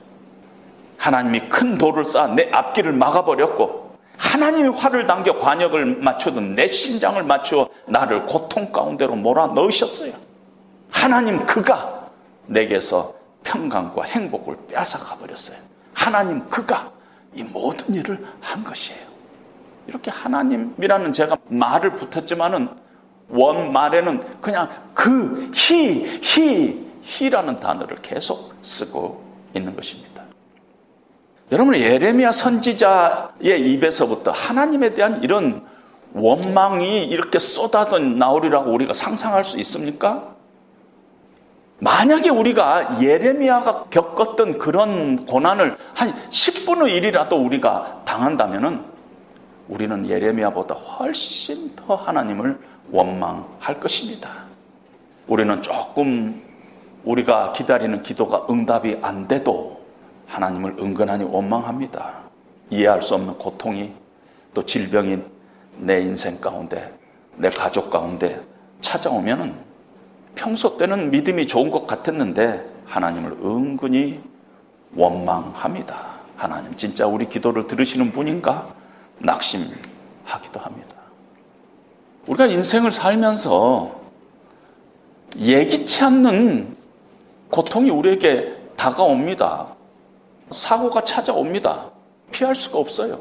하나님이 0.98 1.48
큰 1.48 1.78
돌을 1.78 2.04
쌓아 2.04 2.28
내 2.28 2.50
앞길을 2.52 2.92
막아버렸고 2.92 3.96
하나님이 4.16 4.68
활을 4.68 5.06
당겨 5.06 5.38
관역을 5.38 5.96
맞추던 5.96 6.54
내 6.54 6.66
심장을 6.66 7.22
맞추어 7.22 7.68
나를 7.86 8.26
고통 8.26 8.70
가운데로 8.70 9.16
몰아 9.16 9.48
넣으셨어요. 9.48 10.23
하나님 10.94 11.44
그가 11.44 12.08
내게서 12.46 13.14
평강과 13.42 14.04
행복을 14.04 14.56
뺏어가 14.68 15.16
버렸어요. 15.16 15.58
하나님 15.92 16.48
그가 16.48 16.92
이 17.34 17.42
모든 17.42 17.92
일을 17.94 18.24
한 18.40 18.62
것이에요. 18.62 19.00
이렇게 19.88 20.10
하나님이라는 20.10 21.12
제가 21.12 21.36
말을 21.48 21.96
붙였지만은 21.96 22.68
원 23.28 23.72
말에는 23.72 24.40
그냥 24.40 24.70
그, 24.94 25.50
히, 25.54 26.06
히, 26.22 26.86
히라는 27.02 27.58
단어를 27.58 27.96
계속 27.96 28.54
쓰고 28.62 29.22
있는 29.54 29.74
것입니다. 29.74 30.22
여러분 31.52 31.74
예레미야 31.74 32.32
선지자의 32.32 33.72
입에서부터 33.72 34.30
하나님에 34.30 34.94
대한 34.94 35.22
이런 35.22 35.66
원망이 36.14 37.04
이렇게 37.04 37.38
쏟아져 37.38 37.98
나오리라고 37.98 38.70
우리가 38.72 38.94
상상할 38.94 39.44
수 39.44 39.58
있습니까? 39.58 40.34
만약에 41.84 42.30
우리가 42.30 43.02
예레미야가 43.02 43.84
겪었던 43.90 44.58
그런 44.58 45.26
고난을 45.26 45.76
한 45.94 46.14
10분의 46.30 47.12
1이라도 47.12 47.44
우리가 47.44 48.00
당한다면은 48.06 48.82
우리는 49.68 50.08
예레미야보다 50.08 50.74
훨씬 50.74 51.76
더 51.76 51.94
하나님을 51.94 52.58
원망할 52.90 53.80
것입니다. 53.80 54.30
우리는 55.26 55.60
조금 55.60 56.42
우리가 57.04 57.52
기다리는 57.52 58.02
기도가 58.02 58.46
응답이 58.48 59.00
안 59.02 59.28
돼도 59.28 59.84
하나님을 60.26 60.76
은근하니 60.78 61.24
원망합니다. 61.24 62.14
이해할 62.70 63.02
수 63.02 63.14
없는 63.14 63.34
고통이 63.34 63.92
또 64.54 64.64
질병이 64.64 65.18
내 65.76 66.00
인생 66.00 66.40
가운데 66.40 66.94
내 67.36 67.50
가족 67.50 67.90
가운데 67.90 68.40
찾아오면은 68.80 69.54
평소 70.34 70.76
때는 70.76 71.10
믿음이 71.10 71.46
좋은 71.46 71.70
것 71.70 71.86
같았는데 71.86 72.64
하나님을 72.86 73.32
은근히 73.42 74.20
원망합니다. 74.94 76.14
하나님 76.36 76.76
진짜 76.76 77.06
우리 77.06 77.28
기도를 77.28 77.66
들으시는 77.66 78.12
분인가 78.12 78.74
낙심하기도 79.18 80.60
합니다. 80.60 80.94
우리가 82.26 82.46
인생을 82.46 82.92
살면서 82.92 84.00
예기치 85.36 86.04
않는 86.04 86.76
고통이 87.50 87.90
우리에게 87.90 88.56
다가옵니다. 88.76 89.68
사고가 90.50 91.04
찾아옵니다. 91.04 91.90
피할 92.30 92.54
수가 92.54 92.78
없어요. 92.78 93.18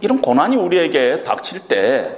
이런 0.00 0.20
고난이 0.20 0.56
우리에게 0.56 1.22
닥칠 1.24 1.60
때 1.60 2.16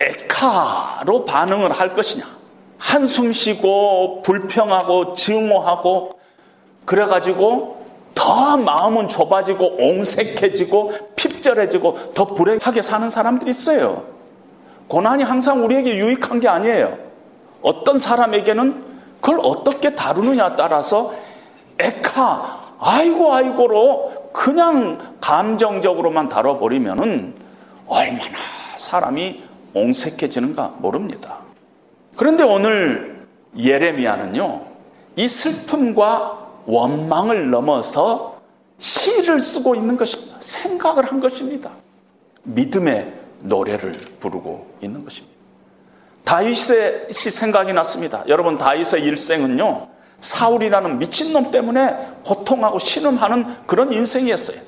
에카로 0.00 1.24
반응을 1.24 1.72
할 1.72 1.94
것이냐. 1.94 2.37
한숨 2.78 3.32
쉬고 3.32 4.22
불평하고 4.22 5.14
증오하고 5.14 6.18
그래가지고 6.84 7.78
더 8.14 8.56
마음은 8.56 9.08
좁아지고 9.08 9.76
옹색해지고 9.78 10.92
핍절해지고 11.16 12.14
더 12.14 12.24
불행하게 12.24 12.82
사는 12.82 13.10
사람들이 13.10 13.50
있어요. 13.50 14.04
고난이 14.88 15.22
항상 15.22 15.64
우리에게 15.64 15.96
유익한 15.96 16.40
게 16.40 16.48
아니에요. 16.48 16.96
어떤 17.62 17.98
사람에게는 17.98 18.84
그걸 19.20 19.40
어떻게 19.42 19.94
다루느냐 19.94 20.56
따라서 20.56 21.12
에카, 21.78 22.74
아이고, 22.80 23.34
아이고로 23.34 24.30
그냥 24.32 25.16
감정적으로만 25.20 26.28
다뤄버리면은 26.28 27.34
얼마나 27.86 28.38
사람이 28.78 29.42
옹색해지는가 29.74 30.74
모릅니다. 30.78 31.47
그런데 32.18 32.42
오늘 32.42 33.28
예레미야는요, 33.56 34.60
이 35.14 35.28
슬픔과 35.28 36.48
원망을 36.66 37.50
넘어서 37.50 38.40
시를 38.78 39.40
쓰고 39.40 39.76
있는 39.76 39.96
것입니다. 39.96 40.36
생각을 40.40 41.06
한 41.06 41.20
것입니다. 41.20 41.70
믿음의 42.42 43.14
노래를 43.42 43.92
부르고 44.18 44.66
있는 44.80 45.04
것입니다. 45.04 45.32
다윗의 46.24 47.06
생각이 47.12 47.72
났습니다. 47.72 48.24
여러분 48.26 48.58
다윗의 48.58 49.04
일생은요. 49.04 49.86
사울이라는 50.18 50.98
미친놈 50.98 51.52
때문에 51.52 52.14
고통하고 52.24 52.80
신음하는 52.80 53.64
그런 53.68 53.92
인생이었어요. 53.92 54.58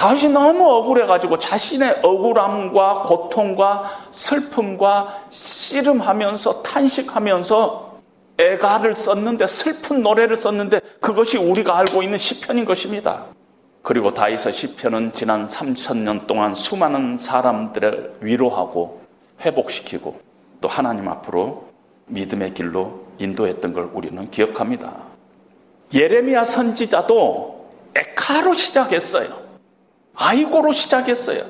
다윗이 0.00 0.32
너무 0.32 0.66
억울해가지고 0.66 1.38
자신의 1.38 1.98
억울함과 2.02 3.02
고통과 3.02 4.06
슬픔과 4.12 5.26
씨름하면서 5.28 6.62
탄식하면서 6.62 8.00
애가를 8.38 8.94
썼는데 8.94 9.46
슬픈 9.46 10.00
노래를 10.00 10.36
썼는데 10.36 10.80
그것이 11.02 11.36
우리가 11.36 11.76
알고 11.76 12.02
있는 12.02 12.18
시편인 12.18 12.64
것입니다. 12.64 13.26
그리고 13.82 14.14
다윗의 14.14 14.54
시편은 14.54 15.12
지난 15.12 15.46
3천 15.46 15.98
년 15.98 16.26
동안 16.26 16.54
수많은 16.54 17.18
사람들을 17.18 18.20
위로하고 18.22 19.02
회복시키고 19.42 20.18
또 20.62 20.68
하나님 20.68 21.08
앞으로 21.08 21.68
믿음의 22.06 22.54
길로 22.54 23.02
인도했던 23.18 23.74
걸 23.74 23.90
우리는 23.92 24.30
기억합니다. 24.30 24.94
예레미야 25.92 26.44
선지자도 26.44 27.68
에카로 27.94 28.54
시작했어요. 28.54 29.49
아이고로 30.20 30.72
시작했어요. 30.72 31.42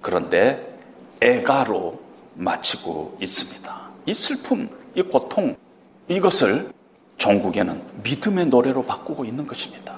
그런데 0.00 0.78
에가로 1.20 2.00
마치고 2.34 3.18
있습니다. 3.20 3.80
이 4.06 4.14
슬픔, 4.14 4.68
이 4.94 5.02
고통, 5.02 5.56
이것을 6.06 6.70
종국에는 7.16 7.82
믿음의 8.04 8.46
노래로 8.46 8.84
바꾸고 8.84 9.24
있는 9.24 9.48
것입니다. 9.48 9.96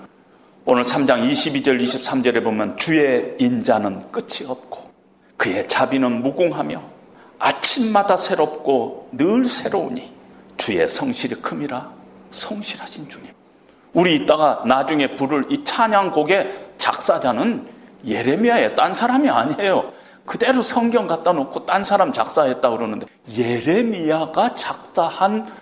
오늘 0.65 0.83
3장 0.83 1.31
22절, 1.31 1.79
23절에 1.85 2.43
보면 2.43 2.79
주의 2.79 3.37
인자는 3.39 4.11
끝이 4.11 4.49
없고 4.49 4.91
그의 5.37 5.69
자비는 5.69 6.23
무궁하며 6.23 6.83
아침마다 7.39 8.17
새롭고 8.17 9.11
늘 9.13 9.45
새로우니 9.45 10.11
주의 10.57 10.89
성실이 10.89 11.43
큼이라 11.43 11.93
성실하신 12.31 13.11
주님. 13.11 13.31
우리 13.93 14.17
이따가 14.17 14.63
나중에 14.67 15.17
부를 15.17 15.45
이 15.51 15.65
찬양곡의 15.65 16.65
작사자는 16.79 17.74
예레미야의 18.07 18.75
딴 18.77 18.93
사람이 18.93 19.29
아니에요. 19.29 19.93
그대로 20.27 20.63
성경 20.63 21.07
갖다 21.07 21.33
놓고 21.33 21.67
딴 21.67 21.85
사람 21.85 22.13
작사했다 22.13 22.71
그러는데 22.71 23.07
예레미야가 23.31 24.55
작사한 24.55 25.53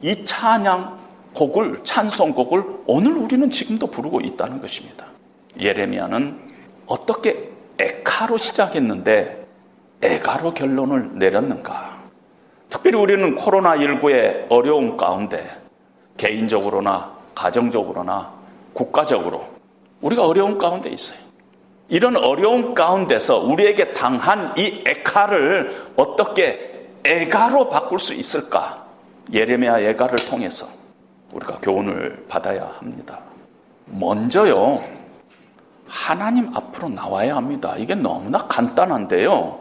이 0.00 0.24
찬양 0.24 0.98
곡을 1.34 1.84
찬송 1.84 2.32
곡을 2.32 2.64
오늘 2.86 3.12
우리는 3.12 3.48
지금도 3.50 3.88
부르고 3.88 4.20
있다는 4.20 4.60
것입니다. 4.60 5.06
예레미야는 5.60 6.38
어떻게 6.86 7.50
에카로 7.78 8.38
시작했는데 8.38 9.46
에가로 10.02 10.54
결론을 10.54 11.18
내렸는가? 11.18 11.98
특별히 12.70 12.98
우리는 12.98 13.36
코로나19의 13.36 14.46
어려움 14.48 14.96
가운데 14.96 15.48
개인적으로나 16.16 17.12
가정적으로나 17.34 18.32
국가적으로 18.72 19.44
우리가 20.00 20.26
어려운 20.26 20.58
가운데 20.58 20.90
있어요. 20.90 21.27
이런 21.88 22.16
어려운 22.16 22.74
가운데서 22.74 23.40
우리에게 23.40 23.92
당한 23.94 24.54
이 24.58 24.84
에카를 24.86 25.86
어떻게 25.96 26.88
에가로 27.04 27.70
바꿀 27.70 27.98
수 27.98 28.12
있을까? 28.12 28.86
예레미야 29.32 29.82
예가를 29.82 30.18
통해서 30.26 30.66
우리가 31.32 31.58
교훈을 31.60 32.26
받아야 32.28 32.70
합니다. 32.78 33.20
먼저요, 33.86 34.82
하나님 35.86 36.54
앞으로 36.54 36.90
나와야 36.90 37.36
합니다. 37.36 37.74
이게 37.78 37.94
너무나 37.94 38.46
간단한데요. 38.46 39.58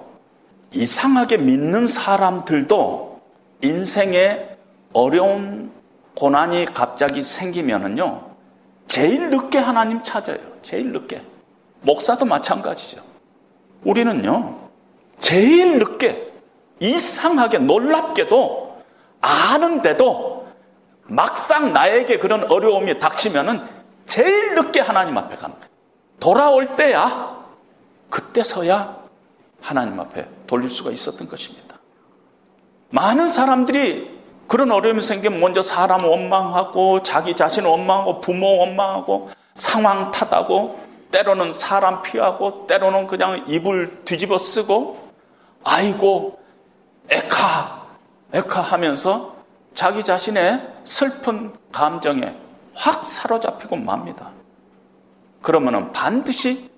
이상하게 0.73 1.37
믿는 1.37 1.87
사람들도 1.87 3.21
인생에 3.61 4.57
어려운 4.91 5.71
고난이 6.15 6.65
갑자기 6.73 7.23
생기면은요, 7.23 8.21
제일 8.87 9.29
늦게 9.29 9.59
하나님 9.59 10.03
찾아요. 10.03 10.39
제일 10.61 10.91
늦게. 10.91 11.21
목사도 11.81 12.25
마찬가지죠. 12.25 13.01
우리는요, 13.83 14.57
제일 15.19 15.79
늦게, 15.79 16.33
이상하게 16.79 17.59
놀랍게도 17.59 18.81
아는데도 19.21 20.47
막상 21.03 21.73
나에게 21.73 22.19
그런 22.19 22.51
어려움이 22.51 22.99
닥치면은 22.99 23.61
제일 24.05 24.55
늦게 24.55 24.79
하나님 24.79 25.17
앞에 25.17 25.35
가는 25.35 25.55
거예요. 25.55 25.69
돌아올 26.19 26.75
때야, 26.75 27.45
그때서야 28.09 28.97
하나님 29.61 29.99
앞에 29.99 30.27
돌릴 30.47 30.69
수가 30.69 30.91
있었던 30.91 31.27
것입니다. 31.27 31.77
많은 32.89 33.29
사람들이 33.29 34.17
그런 34.47 34.71
어려움이 34.71 35.01
생기면 35.01 35.39
먼저 35.41 35.61
사람 35.61 36.05
원망하고 36.05 37.03
자기 37.03 37.35
자신 37.35 37.65
원망하고 37.65 38.21
부모 38.21 38.59
원망하고 38.59 39.29
상황 39.55 40.11
탓하고 40.11 40.79
때로는 41.11 41.53
사람 41.53 42.01
피하고 42.01 42.67
때로는 42.67 43.07
그냥 43.07 43.45
입을 43.47 44.03
뒤집어 44.05 44.37
쓰고 44.37 45.11
아이고 45.63 46.39
에카 47.09 47.83
에카 48.33 48.61
하면서 48.61 49.35
자기 49.73 50.03
자신의 50.03 50.67
슬픈 50.83 51.53
감정에 51.71 52.35
확 52.73 53.05
사로잡히고 53.05 53.75
맙니다. 53.75 54.31
그러면은 55.41 55.91
반드시 55.91 56.69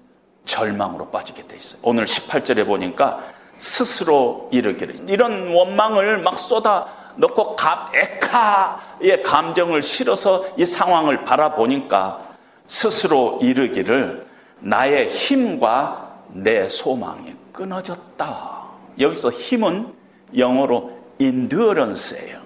절망으로 0.45 1.09
빠지게 1.09 1.47
돼 1.47 1.57
있어요. 1.57 1.81
오늘 1.83 2.05
18절에 2.05 2.65
보니까 2.65 3.19
스스로 3.57 4.49
이르기를 4.51 5.09
이런 5.09 5.53
원망을 5.53 6.21
막 6.21 6.39
쏟아 6.39 6.87
넣고 7.15 7.57
에카의 7.93 9.23
감정을 9.23 9.81
실어서 9.81 10.45
이 10.57 10.65
상황을 10.65 11.25
바라보니까 11.25 12.28
스스로 12.69 13.39
이르기를 13.41 14.27
나의 14.59 15.09
힘과 15.09 16.21
내 16.29 16.69
소망이 16.69 17.33
끊어졌다. 17.51 18.63
여기서 18.99 19.31
힘은 19.31 19.93
영어로 20.37 20.97
endurance예요. 21.19 22.39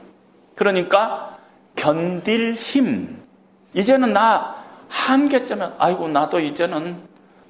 그러니까 0.56 1.38
견딜 1.76 2.54
힘. 2.54 3.22
이제는 3.74 4.14
나 4.14 4.56
한계점에 4.88 5.72
아이고 5.78 6.08
나도 6.08 6.40
이제는 6.40 6.98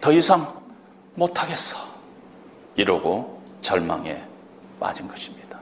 더 0.01 0.11
이상 0.11 0.51
못하겠어. 1.13 1.77
이러고 2.75 3.39
절망에 3.61 4.23
빠진 4.79 5.07
것입니다. 5.07 5.59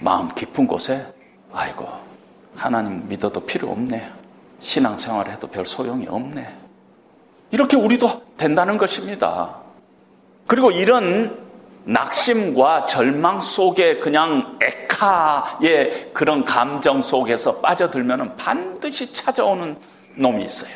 마음 0.00 0.28
깊은 0.34 0.66
곳에 0.66 1.06
아이고 1.50 1.88
하나님 2.54 3.08
믿어도 3.08 3.40
필요 3.40 3.70
없네. 3.70 4.23
신앙생활 4.64 5.30
해도 5.30 5.46
별 5.46 5.66
소용이 5.66 6.06
없네. 6.08 6.48
이렇게 7.50 7.76
우리도 7.76 8.22
된다는 8.38 8.78
것입니다. 8.78 9.56
그리고 10.46 10.70
이런 10.70 11.38
낙심과 11.84 12.86
절망 12.86 13.42
속에 13.42 13.98
그냥 13.98 14.58
에카의 14.62 16.12
그런 16.14 16.46
감정 16.46 17.02
속에서 17.02 17.60
빠져들면 17.60 18.36
반드시 18.38 19.12
찾아오는 19.12 19.76
놈이 20.16 20.42
있어요. 20.42 20.72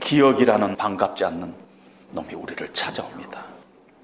기억이라는 0.00 0.76
반갑지 0.76 1.24
않는 1.24 1.54
놈이 2.12 2.34
우리를 2.34 2.68
찾아옵니다. 2.74 3.42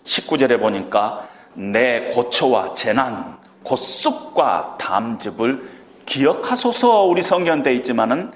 19절에 0.04 0.58
보니까 0.58 1.28
내 1.52 2.10
고초와 2.10 2.72
재난, 2.72 3.36
고쑥과 3.64 4.78
담즙을 4.80 5.70
기억하소서 6.06 7.02
우리 7.02 7.22
성경 7.22 7.62
돼 7.62 7.74
있지만은 7.74 8.32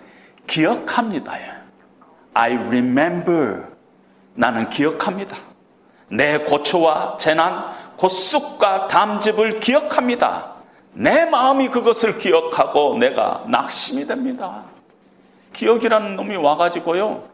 기억합니다. 0.48 1.34
I 2.34 2.54
remember. 2.54 3.64
나는 4.34 4.68
기억합니다. 4.68 5.36
내 6.08 6.38
고초와 6.38 7.16
재난, 7.18 7.64
고쑥과 7.96 8.88
담즙을 8.88 9.60
기억합니다. 9.60 10.54
내 10.92 11.26
마음이 11.26 11.68
그것을 11.68 12.18
기억하고 12.18 12.96
내가 12.98 13.44
낙심이 13.48 14.06
됩니다. 14.06 14.64
기억이라는 15.52 16.16
놈이 16.16 16.36
와가지고요. 16.36 17.24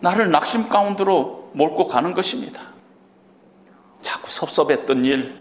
나를 0.00 0.30
낙심 0.30 0.68
가운데로 0.68 1.50
몰고 1.52 1.88
가는 1.88 2.14
것입니다. 2.14 2.62
자꾸 4.02 4.30
섭섭했던 4.30 5.04
일, 5.04 5.40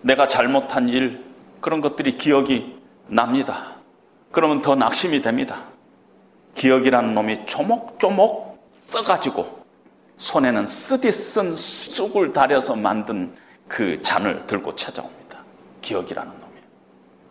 내가 0.00 0.28
잘못한 0.28 0.88
일, 0.88 1.24
그런 1.60 1.80
것들이 1.80 2.16
기억이 2.16 2.78
납니다. 3.08 3.76
그러면 4.30 4.62
더 4.62 4.74
낙심이 4.74 5.20
됩니다. 5.22 5.75
기억이라는 6.56 7.14
놈이 7.14 7.46
조목조목 7.46 8.58
써가지고 8.88 9.64
손에는 10.18 10.66
쓰디 10.66 11.12
쓴 11.12 11.54
쑥을 11.54 12.32
다려서 12.32 12.74
만든 12.74 13.34
그 13.68 14.00
잔을 14.02 14.46
들고 14.46 14.74
찾아옵니다. 14.74 15.38
기억이라는 15.82 16.30
놈이. 16.30 16.52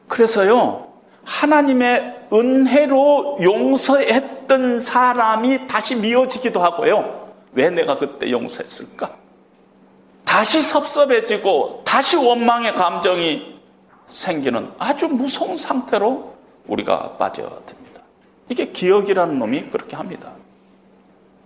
그래서요, 0.07 0.87
하나님의 1.23 2.27
은혜로 2.31 3.39
용서했던 3.41 4.79
사람이 4.79 5.67
다시 5.67 5.95
미워지기도 5.95 6.61
하고요. 6.61 7.33
왜 7.53 7.69
내가 7.69 7.97
그때 7.97 8.29
용서했을까? 8.29 9.15
다시 10.23 10.61
섭섭해지고 10.61 11.81
다시 11.85 12.17
원망의 12.17 12.73
감정이 12.73 13.55
생기는 14.07 14.71
아주 14.77 15.07
무서운 15.07 15.57
상태로 15.57 16.35
우리가 16.67 17.13
빠져듭니다. 17.17 17.84
이게 18.49 18.65
기억이라는 18.65 19.39
놈이 19.39 19.69
그렇게 19.69 19.95
합니다. 19.95 20.31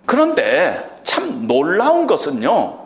그런데 0.06 0.90
참 1.04 1.48
놀라운 1.48 2.08
것은요, 2.08 2.78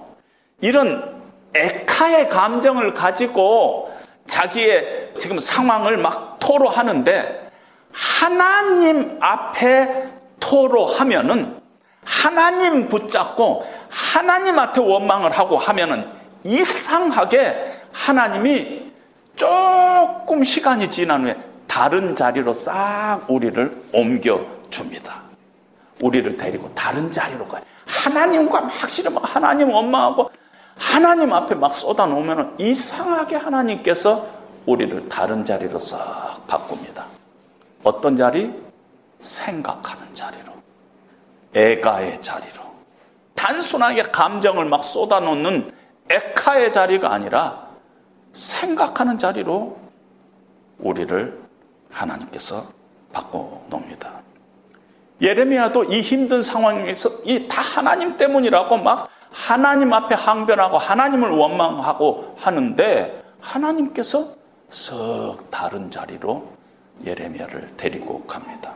이런 0.62 1.22
에카의 1.56 2.30
감정을 2.30 2.94
가지고 2.94 3.94
자기의 4.28 5.14
지금 5.18 5.40
상황을 5.40 5.98
막 5.98 6.38
토로하는데 6.40 7.52
하나님 7.92 9.18
앞에 9.22 10.10
토로하면은 10.40 11.62
하나님 12.04 12.90
붙잡고 12.90 13.66
하나님 13.90 14.60
앞에 14.60 14.82
원망을 14.82 15.32
하고 15.32 15.58
하면은 15.58 16.10
이상하게 16.44 17.82
하나님이 17.92 18.92
조금 19.36 20.44
시간이 20.44 20.90
지난 20.90 21.26
후에 21.26 21.38
다른 21.74 22.16
자리로 22.16 22.54
싹 22.54 23.22
우리를 23.28 23.84
옮겨 23.94 24.46
줍니다. 24.70 25.24
우리를 26.04 26.38
데리고 26.38 26.72
다른 26.76 27.12
자리로 27.12 27.48
가요. 27.48 27.64
하나님과 27.88 28.62
막 28.62 28.88
싫으면 28.88 29.24
하나님 29.24 29.72
원망하고 29.72 30.30
하나님 30.78 31.34
앞에 31.34 31.56
막 31.56 31.74
쏟아놓으면 31.74 32.58
이상하게 32.60 33.38
하나님께서 33.38 34.28
우리를 34.68 35.10
다른 35.10 35.44
자리로 35.44 35.80
싹 35.80 36.46
바꿉니다. 36.46 37.08
어떤 37.84 38.18
자리? 38.18 38.54
생각하는 39.18 40.14
자리로. 40.14 40.54
애가의 41.56 42.22
자리로. 42.22 42.62
단순하게 43.34 44.04
감정을 44.04 44.66
막 44.66 44.84
쏟아놓는 44.84 45.72
에카의 46.08 46.72
자리가 46.72 47.12
아니라 47.12 47.68
생각하는 48.34 49.18
자리로 49.18 49.76
우리를 50.78 51.43
하나님께서 51.94 52.64
바꿔 53.14 53.62
놓습니다. 53.70 54.10
예레미야도 55.22 55.86
이 55.86 56.02
힘든 56.02 56.42
상황에서 56.42 57.10
이 57.26 57.48
다 57.48 57.62
하나님 57.62 58.18
때문이라고 58.18 58.78
막 58.78 59.10
하나님 59.32 59.94
앞에 59.94 60.16
항변하고 60.16 60.78
하나님을 60.78 61.30
원망하고 61.30 62.36
하는데 62.38 63.24
하나님께서 63.40 64.28
썩 64.70 65.50
다른 65.52 65.92
자리로 65.92 66.48
예레미야를 67.06 67.70
데리고 67.78 68.24
갑니다. 68.26 68.74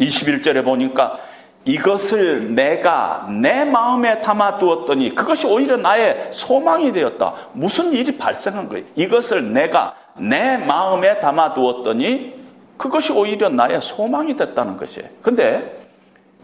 21절에 0.00 0.64
보니까 0.64 1.18
이것을 1.64 2.54
내가 2.54 3.26
내 3.42 3.64
마음에 3.64 4.20
담아 4.20 4.58
두었더니 4.58 5.14
그것이 5.14 5.46
오히려 5.48 5.76
나의 5.76 6.28
소망이 6.32 6.92
되었다. 6.92 7.34
무슨 7.54 7.92
일이 7.92 8.16
발생한 8.16 8.68
거예요? 8.68 8.84
이것을 8.94 9.52
내가 9.52 9.94
내 10.18 10.56
마음에 10.56 11.20
담아 11.20 11.54
두었더니 11.54 12.34
그것이 12.76 13.12
오히려 13.12 13.48
나의 13.48 13.80
소망이 13.80 14.36
됐다는 14.36 14.76
것이에요. 14.76 15.08
근데 15.22 15.88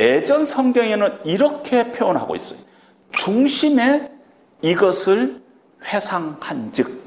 예전 0.01 0.45
성경에는 0.45 1.19
이렇게 1.25 1.93
표현하고 1.93 2.35
있어요. 2.35 2.61
중심에 3.13 4.11
이것을 4.63 5.43
회상한 5.85 6.71
즉, 6.73 7.03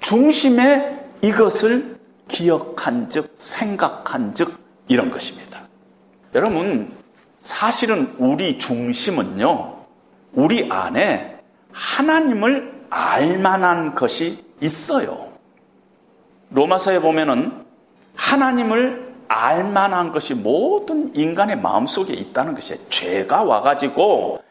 중심에 0.00 0.98
이것을 1.22 1.98
기억한 2.28 3.08
즉, 3.08 3.34
생각한 3.38 4.34
즉, 4.34 4.58
이런 4.88 5.10
것입니다. 5.10 5.62
여러분, 6.34 6.92
사실은 7.42 8.14
우리 8.18 8.58
중심은요, 8.58 9.76
우리 10.34 10.70
안에 10.70 11.38
하나님을 11.72 12.86
알 12.90 13.38
만한 13.38 13.94
것이 13.94 14.44
있어요. 14.60 15.27
로마서에 16.50 17.00
보면은 17.00 17.64
하나님을 18.14 19.08
알만한 19.28 20.12
것이 20.12 20.34
모든 20.34 21.14
인간의 21.14 21.58
마음속에 21.58 22.14
있다는 22.14 22.54
것이에요. 22.54 22.80
죄가 22.88 23.44
와가지고 23.44 24.42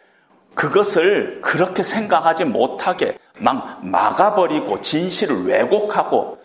그것을 0.54 1.42
그렇게 1.42 1.84
생각하지 1.84 2.46
못하게 2.46 3.18
막 3.40 3.86
막아버리고 3.86 4.82
진실을 4.82 5.46
왜곡하고 5.46 6.38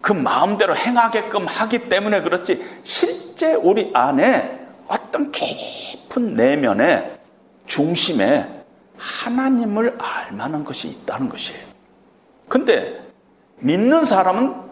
그 0.00 0.12
마음대로 0.12 0.76
행하게끔 0.76 1.46
하기 1.46 1.88
때문에 1.88 2.22
그렇지 2.22 2.80
실제 2.82 3.54
우리 3.54 3.90
안에 3.94 4.66
어떤 4.86 5.32
깊은 5.32 6.34
내면의 6.34 7.18
중심에 7.66 8.64
하나님을 8.96 9.98
알만한 9.98 10.64
것이 10.64 10.88
있다는 10.88 11.28
것이에요. 11.28 11.60
근데 12.48 13.00
믿는 13.58 14.04
사람은 14.04 14.67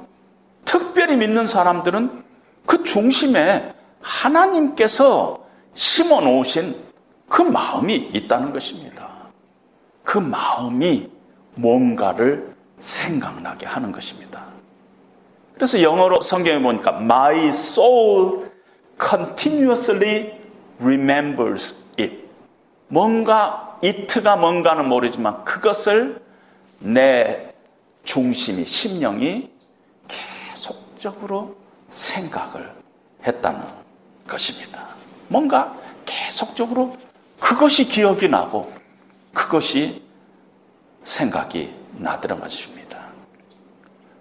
특별히 0.67 1.17
믿는 1.17 1.47
사람들은 1.47 2.25
그 2.67 2.85
중심에 2.85 3.73
하나님께서 4.03 5.39
심어 5.73 6.21
놓으신 6.21 6.77
그 7.29 7.41
마음이 7.41 7.95
있다는 8.13 8.53
것입니다. 8.53 9.09
그 10.05 10.19
마음이 10.19 11.09
뭔가를 11.55 12.55
생각나게 12.79 13.67
하는 13.67 13.91
것입니다. 13.91 14.45
그래서 15.55 15.81
영어로 15.83 16.21
성경에 16.21 16.63
보니까 16.63 16.99
My 17.01 17.49
soul 17.49 18.51
continuously 19.01 20.39
remembers 20.79 21.85
it. 21.99 22.29
뭔가 22.89 23.79
it가 23.83 24.37
뭔가는 24.37 24.87
모르지만 24.87 25.45
그것을 25.45 26.21
내 26.79 27.55
중심이 28.05 28.67
심령이 28.67 29.56
계속적으로 31.07 31.57
생각을 31.89 32.73
했다는 33.25 33.63
것입니다. 34.27 34.89
뭔가 35.29 35.73
계속적으로 36.05 36.97
그것이 37.39 37.87
기억이 37.87 38.29
나고 38.29 38.73
그것이 39.33 40.03
생각이 41.05 41.73
나더란 41.99 42.41
것입니다. 42.41 42.99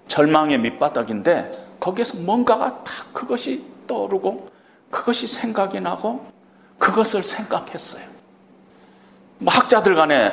절망의 0.08 0.60
밑바닥인데 0.60 1.78
거기에서 1.80 2.20
뭔가가 2.20 2.84
다 2.84 2.94
그것이 3.12 3.66
떠오르고 3.88 4.52
그것이 4.92 5.26
생각이 5.26 5.80
나고 5.80 6.32
그것을 6.78 7.24
생각했어요. 7.24 8.06
뭐 9.40 9.52
학자들 9.52 9.96
간에 9.96 10.32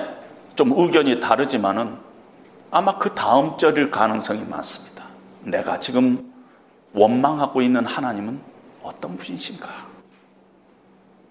좀 0.55 0.79
의견이 0.79 1.19
다르지만은 1.21 1.99
아마 2.71 2.99
그 2.99 3.15
다음 3.15 3.57
절일 3.57 3.91
가능성이 3.91 4.45
많습니다. 4.45 5.05
내가 5.45 5.81
지금 5.81 6.32
원망하고 6.95 7.63
있는 7.63 7.87
하나님은 7.87 8.41
어떤 8.83 9.17
분이신가? 9.17 9.69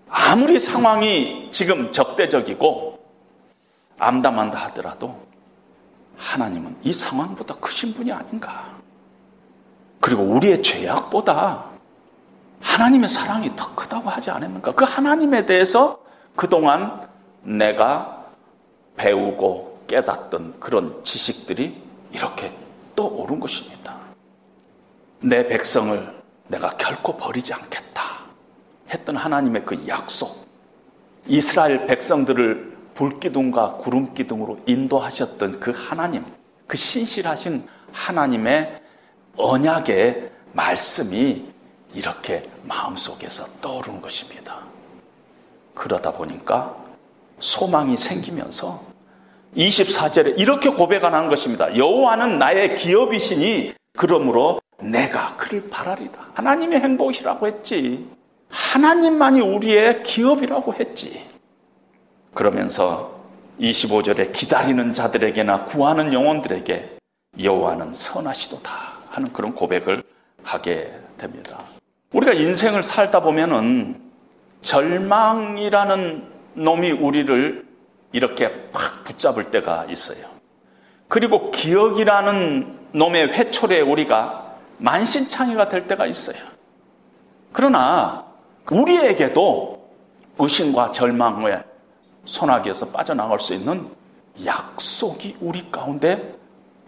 아무리 0.10 0.60
상황이 0.60 1.50
지금 1.52 1.92
적대적이고 1.92 3.00
암담한다 3.98 4.58
하더라도 4.66 5.16
하나님은 6.18 6.78
이 6.84 6.92
상황보다 6.92 7.56
크신 7.56 7.94
분이 7.94 8.12
아닌가? 8.12 8.72
그리고 10.00 10.24
우리의 10.24 10.64
죄악보다 10.64 11.66
하나님의 12.62 13.10
사랑이 13.10 13.56
더 13.56 13.74
크다고 13.76 14.10
하지 14.10 14.32
않았는가? 14.32 14.74
그 14.74 14.86
하나님에 14.86 15.46
대해서 15.46 16.00
그동안 16.36 17.08
내가 17.44 18.26
배우고 18.96 19.86
깨닫던 19.88 20.60
그런 20.60 21.04
지식들이 21.04 21.82
이렇게 22.12 22.56
떠오른 22.96 23.40
것입니다. 23.40 23.81
내 25.22 25.48
백성을 25.48 26.22
내가 26.48 26.72
결코 26.72 27.16
버리지 27.16 27.54
않겠다 27.54 28.26
했던 28.90 29.16
하나님의 29.16 29.66
그 29.66 29.88
약속. 29.88 30.48
이스라엘 31.28 31.86
백성들을 31.86 32.78
불기둥과 32.96 33.78
구름기둥으로 33.78 34.60
인도하셨던 34.66 35.60
그 35.60 35.72
하나님, 35.76 36.26
그 36.68 36.76
신실하신 36.76 37.68
하나님의 37.92 38.82
언약의 39.38 40.32
말씀이 40.54 41.46
이렇게 41.94 42.50
마음속에서 42.64 43.46
떠오르는 43.62 44.02
것입니다. 44.02 44.60
그러다 45.74 46.12
보니까 46.12 46.76
소망이 47.40 47.96
생기면서 47.96 48.84
24절에 49.56 50.40
이렇게 50.40 50.70
고백하는 50.70 51.30
것입니다. 51.30 51.76
여호와는 51.76 52.40
나의 52.40 52.78
기업이시니 52.78 53.74
그러므로 53.98 54.61
내가 54.82 55.36
그를 55.38 55.70
바라리다. 55.70 56.20
하나님의 56.34 56.80
행복이라고 56.82 57.48
했지. 57.48 58.08
하나님만이 58.50 59.42
우리의 59.42 60.04
기업이라고 60.04 60.74
했지. 60.74 61.26
그러면서 62.34 63.22
25절에 63.60 64.32
기다리는 64.32 64.94
자들에게나 64.94 65.66
구하는 65.66 66.14
영혼들에게 66.14 66.98
여호와는 67.42 67.94
선하시도다 67.94 68.72
하는 69.10 69.32
그런 69.32 69.54
고백을 69.54 70.04
하게 70.44 70.94
됩니다. 71.18 71.60
우리가 72.14 72.34
인생을 72.34 72.84
살다 72.84 73.22
보면은 73.22 74.02
절망이라는 74.64 76.28
놈이 76.56 76.92
우리를 76.92 77.66
이렇게 78.12 78.68
확 78.74 79.04
붙잡을 79.06 79.46
때가 79.52 79.86
있어요. 79.90 80.28
그리고 81.08 81.52
기억이라는 81.52 82.80
놈의 82.94 83.34
회초리에 83.34 83.82
우리가 83.82 84.41
만신창이가 84.82 85.70
될 85.70 85.88
때가 85.88 86.08
있어요. 86.08 86.44
그러나 87.54 88.26
우리에게도 88.70 89.90
의심과 90.40 90.92
절망의 90.92 91.64
소나기에서 92.26 92.88
빠져나갈 92.88 93.40
수 93.40 93.54
있는 93.54 93.88
약속이 94.44 95.38
우리 95.40 95.70
가운데 95.72 96.36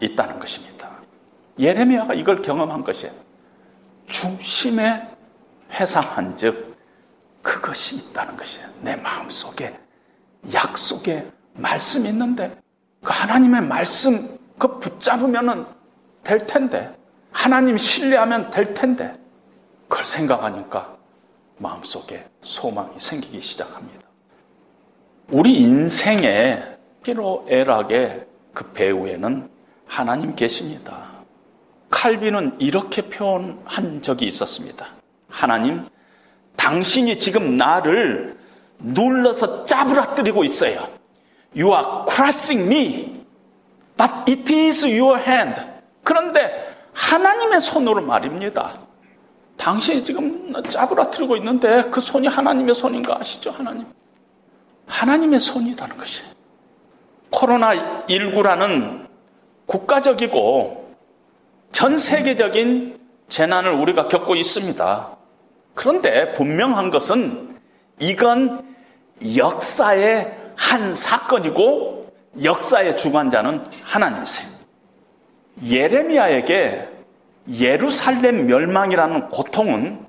있다는 0.01 0.39
것입니다. 0.39 0.89
예레미야가 1.59 2.15
이걸 2.15 2.41
경험한 2.41 2.83
것이에요. 2.83 3.13
중심에 4.07 5.07
회상한 5.71 6.35
즉 6.35 6.75
그것이 7.41 7.97
있다는 7.97 8.35
것이에요. 8.37 8.67
내 8.81 8.95
마음속에 8.95 9.77
약속의 10.51 11.31
말씀이 11.53 12.09
있는데 12.09 12.57
그 13.03 13.11
하나님의 13.11 13.61
말씀 13.61 14.37
그 14.57 14.79
붙잡으면 14.79 15.67
될 16.23 16.47
텐데 16.47 16.95
하나님 17.33 17.77
신뢰하면 17.77 18.51
될 18.51 18.73
텐데 18.73 19.13
그걸 19.89 20.05
생각하니까 20.05 20.95
마음속에 21.57 22.25
소망이 22.41 22.97
생기기 22.97 23.41
시작합니다. 23.41 24.01
우리 25.31 25.59
인생의 25.59 26.77
피로애락의 27.03 28.25
그 28.53 28.71
배후에는 28.71 29.49
하나님 29.85 30.35
계십니다. 30.35 31.11
칼빈은 31.89 32.57
이렇게 32.59 33.03
표현한 33.03 34.01
적이 34.01 34.25
있었습니다. 34.27 34.87
하나님, 35.29 35.87
당신이 36.55 37.19
지금 37.19 37.55
나를 37.55 38.37
눌러서 38.79 39.65
짜부라뜨리고 39.65 40.43
있어요. 40.43 40.87
You 41.55 41.71
are 41.71 42.05
crushing 42.09 42.67
me, 42.67 43.25
but 43.97 44.11
it 44.27 44.53
is 44.53 44.85
your 44.85 45.19
hand. 45.19 45.61
그런데 46.03 46.72
하나님의 46.93 47.61
손으로 47.61 48.01
말입니다. 48.01 48.73
당신이 49.57 50.03
지금 50.03 50.53
짜부라뜨리고 50.69 51.35
있는데 51.37 51.83
그 51.89 51.99
손이 51.99 52.27
하나님의 52.27 52.75
손인가 52.75 53.17
아시죠? 53.19 53.51
하나님. 53.51 53.85
하나님의 54.87 55.39
손이라는 55.39 55.97
것이. 55.97 56.23
코로나19라는 57.31 59.07
국가적이고 59.65 60.95
전 61.71 61.97
세계적인 61.97 62.99
재난을 63.29 63.71
우리가 63.71 64.07
겪고 64.07 64.35
있습니다. 64.35 65.17
그런데 65.73 66.33
분명한 66.33 66.91
것은 66.91 67.57
이건 67.99 68.75
역사의 69.35 70.37
한 70.55 70.93
사건이고 70.93 72.03
역사의 72.43 72.97
주관자는 72.97 73.65
하나님이세요. 73.83 74.52
예레미야에게 75.61 76.87
예루살렘 77.59 78.47
멸망이라는 78.47 79.29
고통은 79.29 80.05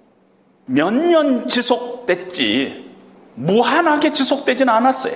몇 0.66 0.90
년 0.94 1.46
지속됐지 1.48 2.90
무한하게 3.34 4.12
지속되지는 4.12 4.72
않았어요. 4.72 5.14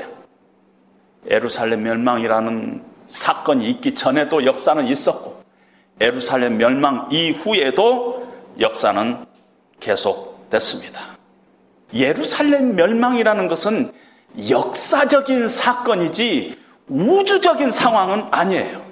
예루살렘 1.31 1.83
멸망이라는 1.85 2.83
사건이 3.07 3.71
있기 3.71 3.95
전에도 3.95 4.45
역사는 4.45 4.87
있었고 4.88 5.43
예루살렘 6.01 6.59
멸망 6.59 7.09
이후에도 7.11 8.29
역사는 8.61 9.25
계속됐습니다. 9.81 11.01
예루살렘 11.95 12.75
멸망이라는 12.77 13.49
것은 13.49 13.93
역사적인 14.51 15.49
사건이지 15.49 16.59
우주적인 16.88 17.71
상황은 17.71 18.27
아니에요. 18.31 18.88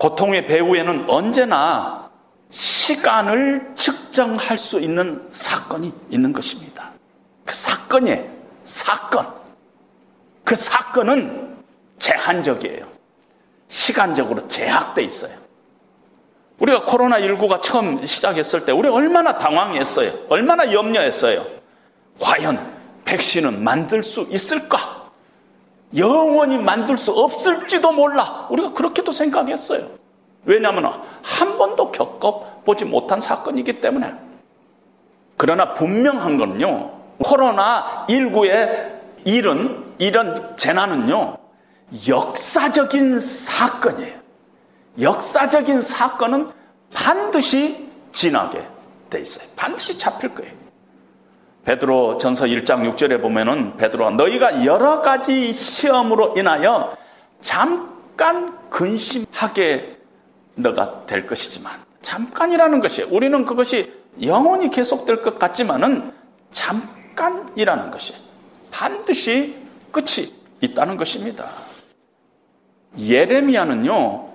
고통의 0.00 0.46
배후에는 0.46 1.10
언제나 1.10 2.10
시간을 2.48 3.74
측정할 3.76 4.56
수 4.56 4.80
있는 4.80 5.28
사건이 5.30 5.92
있는 6.08 6.32
것입니다. 6.32 6.90
그 7.44 7.54
사건이에요. 7.54 8.24
사건. 8.64 9.26
그 10.42 10.54
사건은 10.54 11.58
제한적이에요. 11.98 12.86
시간적으로 13.68 14.48
제약돼 14.48 15.02
있어요. 15.02 15.32
우리가 16.58 16.86
코로나19가 16.86 17.60
처음 17.60 18.04
시작했을 18.04 18.64
때 18.64 18.72
우리 18.72 18.88
얼마나 18.88 19.36
당황했어요. 19.36 20.12
얼마나 20.30 20.72
염려했어요. 20.72 21.44
과연 22.18 22.74
백신은 23.04 23.62
만들 23.62 24.02
수 24.02 24.26
있을까? 24.30 24.99
영원히 25.96 26.58
만들 26.58 26.96
수 26.96 27.12
없을지도 27.12 27.92
몰라. 27.92 28.46
우리가 28.50 28.72
그렇게도 28.72 29.12
생각했어요. 29.12 29.88
왜냐하면 30.44 31.02
한 31.22 31.58
번도 31.58 31.90
겪어보지 31.90 32.84
못한 32.84 33.20
사건이기 33.20 33.80
때문에. 33.80 34.14
그러나 35.36 35.74
분명한 35.74 36.38
건요. 36.38 36.92
코로나19의 37.18 39.00
일은, 39.24 39.94
이런 39.98 40.56
재난은요. 40.56 41.36
역사적인 42.08 43.20
사건이에요. 43.20 44.20
역사적인 45.00 45.82
사건은 45.82 46.50
반드시 46.92 47.88
지나게 48.12 48.66
돼 49.10 49.20
있어요. 49.20 49.48
반드시 49.56 49.98
잡힐 49.98 50.34
거예요. 50.34 50.52
베드로 51.70 52.18
전서 52.18 52.46
1장 52.46 52.96
6절에 52.96 53.22
보면은 53.22 53.76
베드로가 53.76 54.10
너희가 54.10 54.64
여러 54.64 55.02
가지 55.02 55.52
시험으로 55.52 56.34
인하여 56.36 56.96
잠깐 57.40 58.58
근심하게 58.70 59.98
너가 60.56 61.06
될 61.06 61.26
것이지만 61.26 61.72
잠깐이라는 62.02 62.80
것이 62.80 63.04
우리는 63.04 63.44
그것이 63.44 63.92
영원히 64.20 64.68
계속될 64.70 65.22
것 65.22 65.38
같지만은 65.38 66.12
잠깐이라는 66.50 67.92
것이 67.92 68.14
반드시 68.72 69.56
끝이 69.92 70.34
있다는 70.60 70.96
것입니다. 70.96 71.50
예레미야는요, 72.98 74.28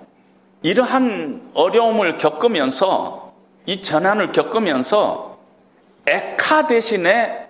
이러한 0.62 1.50
어려움을 1.52 2.16
겪으면서, 2.16 3.34
이 3.66 3.82
전환을 3.82 4.32
겪으면서, 4.32 5.25
에카 6.06 6.66
대신에 6.66 7.46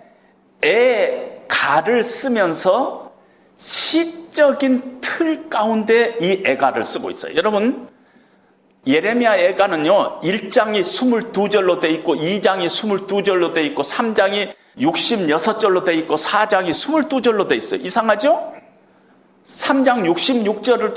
에가를 0.61 2.03
쓰면서 2.03 3.11
시적인 3.57 5.01
틀 5.01 5.49
가운데 5.49 6.17
이 6.21 6.43
에가를 6.45 6.83
쓰고 6.83 7.11
있어요. 7.11 7.35
여러분, 7.35 7.87
예레미야 8.85 9.37
애가는요, 9.37 10.21
1장이 10.21 10.81
22절로 10.81 11.79
돼 11.79 11.89
있고, 11.89 12.15
2장이 12.15 12.67
22절로 12.67 13.53
돼 13.53 13.63
있고, 13.65 13.81
3장이 13.81 14.53
66절로 14.79 15.85
돼 15.85 15.95
있고, 15.95 16.15
4장이 16.15 16.69
22절로 16.69 17.47
돼 17.47 17.55
있어요. 17.55 17.81
이상하죠? 17.81 18.53
3장 19.45 20.05
66절을 20.13 20.93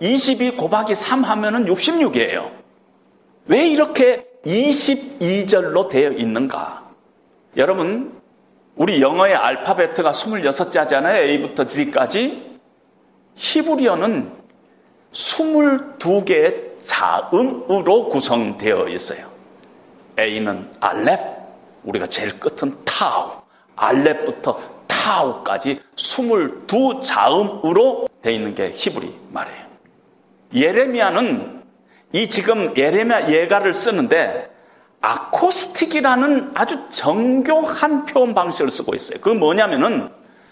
또22 0.00 0.56
곱하기 0.56 0.94
3 0.94 1.24
하면은 1.24 1.66
66이에요. 1.66 2.50
왜 3.46 3.68
이렇게 3.68 4.24
22절로 4.44 5.88
되어 5.88 6.12
있는가? 6.12 6.77
여러분, 7.56 8.20
우리 8.76 9.00
영어의 9.02 9.34
알파베트가 9.34 10.12
26자잖아요. 10.12 11.22
A부터 11.22 11.64
Z까지. 11.64 12.58
히브리어는 13.34 14.32
22개의 15.12 16.78
자음으로 16.86 18.08
구성되어 18.08 18.88
있어요. 18.88 19.26
A는 20.18 20.68
알렙, 20.80 21.80
우리가 21.84 22.08
제일 22.08 22.38
끝은 22.38 22.76
타우, 22.84 23.40
알렙부터 23.76 24.60
타우까지 24.86 25.80
22 25.96 27.00
자음으로 27.02 28.08
되어 28.22 28.32
있는 28.32 28.54
게 28.54 28.72
히브리 28.74 29.16
말이에요. 29.30 29.68
예레미야는 30.54 31.62
이 32.12 32.28
지금 32.28 32.76
예레미야 32.76 33.30
예가를 33.30 33.74
쓰는데 33.74 34.50
아코스틱이라는 35.00 36.52
아주 36.54 36.78
정교한 36.90 38.04
표현 38.06 38.34
방식을 38.34 38.70
쓰고 38.70 38.94
있어요. 38.94 39.20
그 39.20 39.30
뭐냐면은 39.30 40.08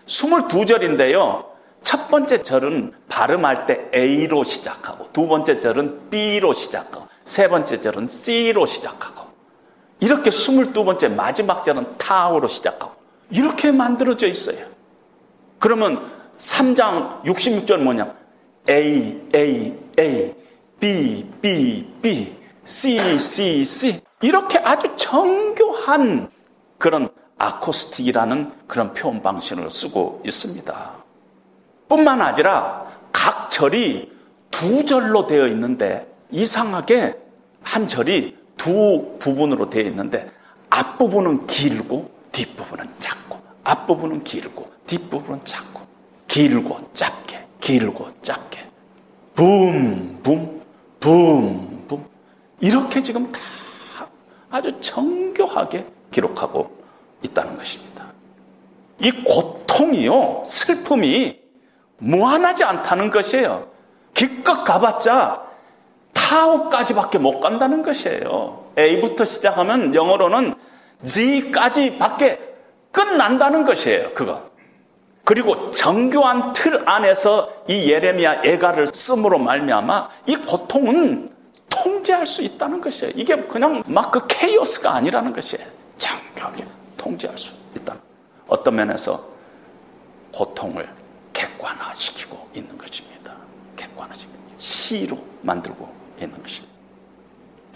22절인데요. 0.07 1.47
첫 1.83 2.09
번째 2.09 2.43
절은 2.43 2.93
발음할 3.09 3.67
때 3.67 3.89
A로 3.95 4.45
시작하고 4.45 5.09
두 5.13 5.29
번째 5.29 5.61
절은 5.61 6.11
B로 6.11 6.53
시작하고 6.53 7.07
세 7.25 7.49
번째 7.49 7.81
절은 7.81 8.07
C로 8.07 8.67
시작하고 8.67 9.27
이렇게 10.01 10.31
22번째 10.31 11.15
마지막 11.15 11.65
절은 11.65 11.99
타우로 11.99 12.49
시작하고 12.49 12.93
이렇게 13.31 13.73
만들어져 13.73 14.27
있어요. 14.27 14.67
그러면 15.59 16.11
3장 16.39 17.23
66절 17.23 17.79
뭐냐? 17.79 18.15
A, 18.69 19.21
A, 19.35 19.75
A, 19.99 20.35
B, 20.79 21.27
B, 21.41 21.89
B, 22.03 22.37
C, 22.65 23.19
C, 23.19 23.65
C 23.65 24.06
이렇게 24.23 24.59
아주 24.59 24.95
정교한 24.97 26.31
그런 26.79 27.09
아코스틱이라는 27.39 28.53
그런 28.67 28.95
표현 28.95 29.23
방식을 29.23 29.71
쓰고 29.71 30.23
있습니다. 30.25 30.91
뿐만 31.89 32.23
아니라 32.23 32.87
각 33.13 33.51
절이 33.51 34.11
두 34.51 34.85
절로 34.87 35.27
되어 35.27 35.47
있는데 35.49 36.07
이상하게 36.31 37.17
한 37.63 37.87
절이 37.87 38.37
두 38.57 39.17
부분으로 39.19 39.69
되어 39.69 39.85
있는데 39.85 40.31
앞부분은 40.71 41.47
길고 41.47 42.11
뒷부분은 42.33 42.87
작고 42.99 43.39
앞부분은 43.65 44.25
길고 44.25 44.71
뒷부분은 44.87 45.45
작고 45.45 45.83
길고 46.27 46.91
짧게 46.95 47.47
길고 47.61 48.11
짧게 48.23 48.67
붐, 49.35 50.21
붐, 50.23 50.63
붐, 51.01 51.87
붐 51.87 52.05
이렇게 52.61 53.03
지금 53.03 53.31
다 53.31 53.41
아주 54.51 54.81
정교하게 54.81 55.87
기록하고 56.11 56.71
있다는 57.23 57.57
것입니다. 57.57 58.07
이 58.99 59.11
고통이요, 59.11 60.43
슬픔이 60.47 61.39
무한하지 61.99 62.65
않다는 62.65 63.11
것이에요. 63.11 63.69
기껏 64.15 64.65
가봤자 64.65 65.45
타오까지밖에 66.13 67.19
못 67.19 67.41
간다는 67.41 67.83
것이에요. 67.83 68.65
A부터 68.79 69.25
시작하면 69.25 69.95
영어로는 69.95 70.55
Z까지 71.05 71.99
밖에 71.99 72.41
끝난다는 72.91 73.65
것이에요. 73.65 74.15
그거. 74.15 74.43
그리고 75.25 75.71
정교한 75.73 76.53
틀 76.53 76.89
안에서 76.89 77.51
이 77.69 77.91
예레미야 77.91 78.43
애가를 78.45 78.87
쓰므로 78.87 79.39
말미암아 79.39 80.09
이 80.27 80.37
고통은 80.37 81.36
통제할 81.83 82.27
수 82.27 82.43
있다는 82.43 82.81
것이에요. 82.81 83.13
이게 83.17 83.37
그냥 83.37 83.83
막 83.87 84.11
그 84.11 84.27
케이오스가 84.27 84.95
아니라는 84.95 85.33
것이에요. 85.33 85.67
정교하게 85.99 86.65
통제할 86.97 87.37
수 87.37 87.53
있다. 87.77 87.97
어떤 88.49 88.77
면에서 88.77 89.25
고통을 90.33 90.89
객관화시키고 91.33 92.51
있는 92.55 92.79
것입니다. 92.79 93.35
객관화시키고 93.77 94.33
시로 94.59 95.19
만들고 95.43 95.89
있는 96.21 96.43
것입니다. 96.43 96.75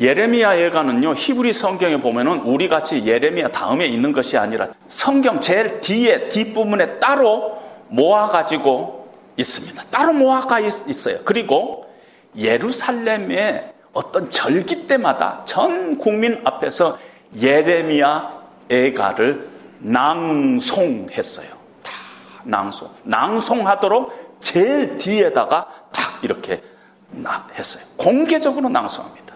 예레미야 0.01 0.59
예가는요 0.61 1.15
히브리 1.15 1.53
성경에 1.53 2.01
보면은 2.01 2.41
우리 2.41 2.69
같이 2.69 3.05
예레미야 3.05 3.49
다음에 3.49 3.87
있는 3.87 4.13
것이 4.13 4.39
아니라 4.39 4.69
성경 4.89 5.41
제일 5.41 5.81
뒤에 5.81 6.31
뒷부분에 6.31 6.99
따로 7.01 7.61
모아 7.89 8.29
가지고 8.29 9.13
있습니다. 9.37 9.85
따로 9.91 10.13
모아가 10.15 10.59
있어요. 10.61 11.19
그리고 11.25 11.87
예루살렘의 12.37 13.73
어떤 13.93 14.31
절기 14.31 14.87
때마다 14.87 15.43
전 15.45 15.99
국민 15.99 16.41
앞에서 16.45 16.99
예레미야 17.37 18.41
예가를 18.71 19.49
낭송했어요. 19.81 21.49
다 21.83 21.93
낭송. 22.45 22.89
낭송하도록 23.05 24.39
제일 24.41 24.97
뒤에다가 24.97 25.69
딱 25.93 26.23
이렇게 26.23 26.63
했어요. 27.55 27.85
공개적으로 27.97 28.69
낭송합니다. 28.69 29.35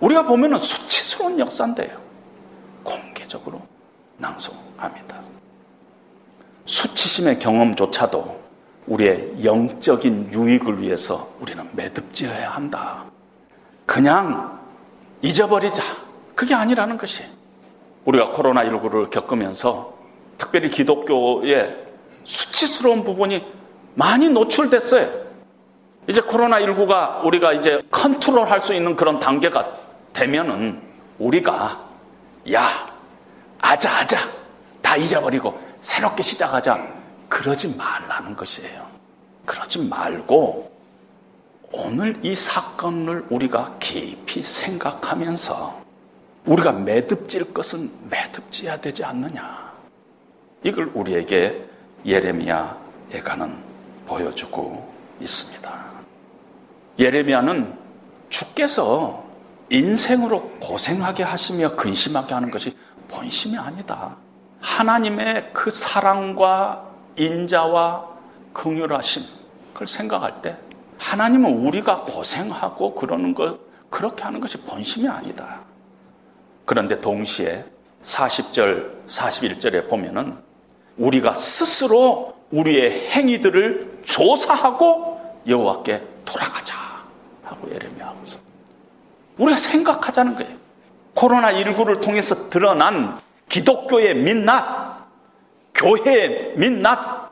우리가 0.00 0.24
보면은 0.24 0.58
수치스러운 0.58 1.38
역사인데요. 1.38 1.98
공개적으로 2.82 3.62
낭송합니다. 4.18 5.16
수치심의 6.66 7.38
경험조차도 7.38 8.42
우리의 8.86 9.44
영적인 9.44 10.32
유익을 10.32 10.80
위해서 10.80 11.28
우리는 11.40 11.66
매듭지어야 11.72 12.50
한다. 12.50 13.04
그냥 13.86 14.58
잊어버리자. 15.22 15.82
그게 16.34 16.54
아니라는 16.54 16.96
것이. 16.98 17.22
우리가 18.04 18.32
코로나19를 18.32 19.10
겪으면서 19.10 19.94
특별히 20.36 20.68
기독교의 20.70 21.76
수치스러운 22.24 23.04
부분이 23.04 23.44
많이 23.94 24.28
노출됐어요. 24.28 25.24
이제 26.08 26.20
코로나19가 26.20 27.24
우리가 27.24 27.52
이제 27.54 27.82
컨트롤 27.90 28.50
할 28.50 28.60
수 28.60 28.74
있는 28.74 28.94
그런 28.96 29.18
단계가 29.18 29.74
되면은 30.12 30.82
우리가 31.18 31.82
야, 32.52 32.94
아자, 33.60 33.98
아자. 34.00 34.18
다 34.82 34.96
잊어버리고 34.96 35.58
새롭게 35.80 36.22
시작하자. 36.22 36.86
그러지 37.28 37.68
말라는 37.76 38.36
것이에요. 38.36 38.84
그러지 39.46 39.88
말고 39.88 40.70
오늘 41.76 42.16
이 42.22 42.36
사건을 42.36 43.26
우리가 43.30 43.74
깊이 43.80 44.44
생각하면서 44.44 45.82
우리가 46.46 46.70
매듭질 46.70 47.52
것은 47.52 47.90
매듭지어야 48.08 48.80
되지 48.80 49.02
않느냐. 49.02 49.72
이걸 50.62 50.92
우리에게 50.94 51.66
예레미야 52.06 52.78
예가는 53.12 53.58
보여주고 54.06 54.88
있습니다. 55.20 55.84
예레미야는 57.00 57.76
주께서 58.28 59.24
인생으로 59.70 60.50
고생하게 60.60 61.24
하시며 61.24 61.74
근심하게 61.74 62.34
하는 62.34 62.52
것이 62.52 62.76
본심이 63.08 63.58
아니다. 63.58 64.16
하나님의 64.60 65.50
그 65.52 65.70
사랑과 65.70 66.88
인자와 67.16 68.06
긍휼하심 68.52 69.24
그걸 69.72 69.88
생각할 69.88 70.40
때 70.40 70.56
하나님은 70.98 71.66
우리가 71.66 72.02
고생하고 72.02 72.94
그러는 72.94 73.34
것 73.34 73.58
그렇게 73.90 74.24
하는 74.24 74.40
것이 74.40 74.58
본심이 74.58 75.08
아니다. 75.08 75.60
그런데 76.64 77.00
동시에 77.00 77.64
40절, 78.02 79.06
41절에 79.06 79.88
보면은 79.88 80.36
우리가 80.96 81.34
스스로 81.34 82.34
우리의 82.50 83.08
행위들을 83.10 84.00
조사하고 84.04 85.20
여호와께 85.46 86.02
돌아가자 86.24 86.76
하고 87.42 87.70
예레미야 87.70 88.08
하면서 88.08 88.38
우리가 89.38 89.56
생각하자는 89.56 90.36
거예요. 90.36 90.56
코로나 91.14 91.52
19를 91.52 92.02
통해서 92.02 92.50
드러난 92.50 93.18
기독교의 93.48 94.14
민낯, 94.16 94.98
교회 95.74 96.54
민낯 96.56 97.30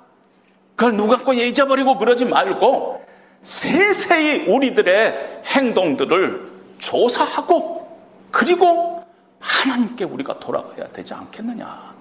그걸 0.77 0.97
누가 0.97 1.19
꼭 1.19 1.35
잊어버리고 1.35 1.97
그러지 1.99 2.25
말고 2.25 3.02
세세히 3.43 4.49
우리들의 4.49 5.43
행동들을 5.47 6.53
조사하고 6.79 7.89
그리고 8.31 9.05
하나님께 9.41 10.05
우리가 10.05 10.39
돌아가야 10.39 10.89
되지 10.89 11.15
않겠느냐 11.15 11.95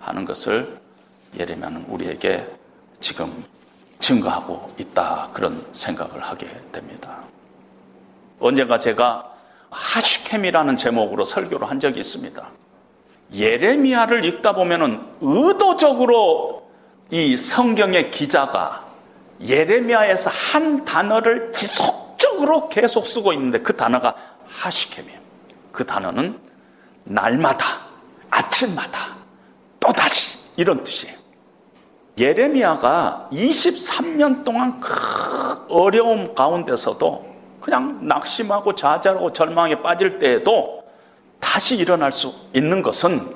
하는 0.00 0.24
것을 0.24 0.78
예레미야는 1.38 1.86
우리에게 1.88 2.46
지금 3.00 3.44
증거하고 4.00 4.72
있다 4.78 5.30
그런 5.32 5.64
생각을 5.72 6.22
하게 6.22 6.48
됩니다. 6.72 7.20
언젠가 8.40 8.78
제가 8.78 9.32
하시캠이라는 9.70 10.76
제목으로 10.76 11.24
설교를 11.24 11.68
한 11.68 11.80
적이 11.80 12.00
있습니다. 12.00 12.46
예레미야를 13.32 14.24
읽다 14.24 14.54
보면은 14.54 15.00
의도적으로 15.20 16.70
이 17.10 17.36
성경의 17.36 18.10
기자가 18.10 18.83
예레미야에서 19.44 20.30
한 20.30 20.84
단어를 20.84 21.52
지속적으로 21.52 22.68
계속 22.68 23.06
쓰고 23.06 23.32
있는데 23.34 23.60
그 23.60 23.76
단어가 23.76 24.14
하시캠이에요. 24.48 25.18
그 25.72 25.84
단어는 25.84 26.38
날마다, 27.04 27.66
아침마다, 28.30 29.16
또다시 29.80 30.38
이런 30.56 30.82
뜻이에요. 30.82 31.16
예레미야가 32.16 33.28
23년 33.32 34.44
동안 34.44 34.80
큰 34.80 34.94
어려움 35.68 36.34
가운데서도 36.34 37.34
그냥 37.60 38.06
낙심하고 38.06 38.76
좌절하고 38.76 39.32
절망에 39.32 39.82
빠질 39.82 40.18
때에도 40.18 40.84
다시 41.40 41.76
일어날 41.76 42.12
수 42.12 42.32
있는 42.54 42.82
것은 42.82 43.34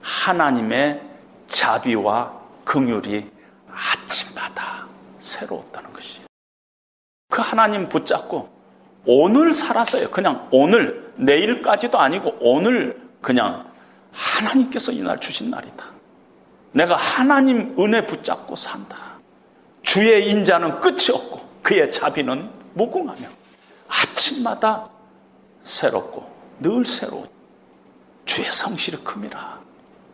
하나님의 0.00 1.00
자비와 1.46 2.32
긍휼이 2.64 3.26
아침마다 3.70 4.87
새로웠다는 5.28 5.92
것이에요. 5.92 6.26
그 7.30 7.42
하나님 7.42 7.88
붙잡고 7.88 8.48
오늘 9.06 9.52
살았어요. 9.52 10.10
그냥 10.10 10.48
오늘 10.50 11.12
내일까지도 11.16 11.98
아니고 11.98 12.36
오늘 12.40 13.00
그냥 13.20 13.70
하나님께서 14.12 14.92
이날 14.92 15.20
주신 15.20 15.50
날이다. 15.50 15.84
내가 16.72 16.96
하나님 16.96 17.76
은혜 17.78 18.04
붙잡고 18.06 18.56
산다. 18.56 19.18
주의 19.82 20.28
인자는 20.30 20.80
끝이 20.80 21.10
없고 21.12 21.40
그의 21.62 21.90
자비는 21.90 22.50
무궁하며 22.74 23.28
아침마다 23.88 24.88
새롭고 25.64 26.30
늘 26.60 26.84
새로운 26.84 27.28
주의 28.24 28.46
성실이 28.52 28.98
큼이라. 29.04 29.60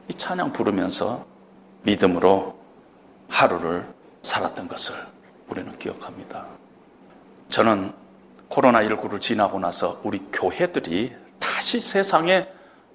이 0.08 0.14
찬양 0.14 0.52
부르면서 0.52 1.24
믿음으로 1.82 2.56
하루를 3.28 3.93
살았던 4.24 4.68
것을 4.68 4.94
우리는 5.48 5.78
기억합니다. 5.78 6.46
저는 7.50 7.92
코로나19를 8.48 9.20
지나고 9.20 9.58
나서 9.58 10.00
우리 10.02 10.18
교회들이 10.32 11.14
다시 11.38 11.80
세상에 11.80 12.48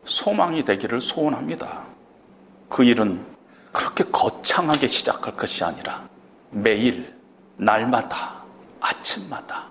소망이 0.05 0.65
되기를 0.65 0.99
소원합니다. 0.99 1.85
그 2.67 2.83
일은 2.83 3.23
그렇게 3.71 4.03
거창하게 4.05 4.87
시작할 4.87 5.37
것이 5.37 5.63
아니라 5.63 6.07
매일, 6.49 7.15
날마다, 7.57 8.43
아침마다 8.79 9.69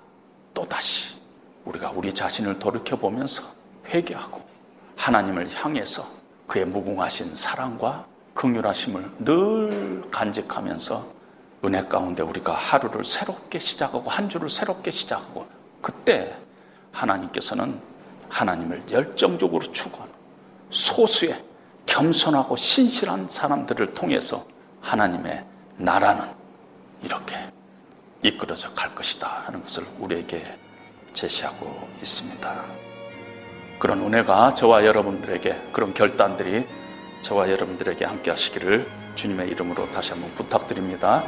또다시 0.54 1.16
우리가 1.64 1.92
우리 1.94 2.14
자신을 2.14 2.58
돌이켜보면서 2.58 3.42
회개하고 3.86 4.42
하나님을 4.96 5.50
향해서 5.52 6.04
그의 6.46 6.66
무궁하신 6.66 7.34
사랑과 7.34 8.06
긍휼하심을 8.34 9.10
늘 9.20 10.02
간직하면서 10.10 11.17
은혜 11.64 11.84
가운데 11.84 12.22
우리가 12.22 12.54
하루를 12.54 13.04
새롭게 13.04 13.58
시작하고 13.58 14.08
한 14.08 14.28
주를 14.28 14.48
새롭게 14.48 14.90
시작하고 14.90 15.46
그때 15.82 16.34
하나님께서는 16.92 17.80
하나님을 18.28 18.84
열정적으로 18.90 19.72
추구하는 19.72 20.12
소수의 20.70 21.42
겸손하고 21.86 22.56
신실한 22.56 23.28
사람들을 23.28 23.94
통해서 23.94 24.46
하나님의 24.80 25.44
나라는 25.76 26.24
이렇게 27.02 27.36
이끌어져 28.22 28.72
갈 28.74 28.94
것이다 28.94 29.44
하는 29.46 29.62
것을 29.62 29.84
우리에게 29.98 30.56
제시하고 31.12 31.88
있습니다. 32.00 32.64
그런 33.78 34.00
은혜가 34.00 34.54
저와 34.54 34.84
여러분들에게 34.84 35.70
그런 35.72 35.94
결단들이 35.94 36.66
저와 37.22 37.50
여러분들에게 37.50 38.04
함께 38.04 38.30
하시기를 38.30 38.86
주님의 39.18 39.48
이름으로 39.48 39.90
다시 39.90 40.12
한번 40.12 40.30
부탁드립니다. 40.36 41.24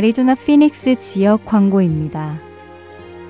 아리조나 0.00 0.34
피닉스 0.34 0.94
지역 0.94 1.44
광고입니다. 1.44 2.38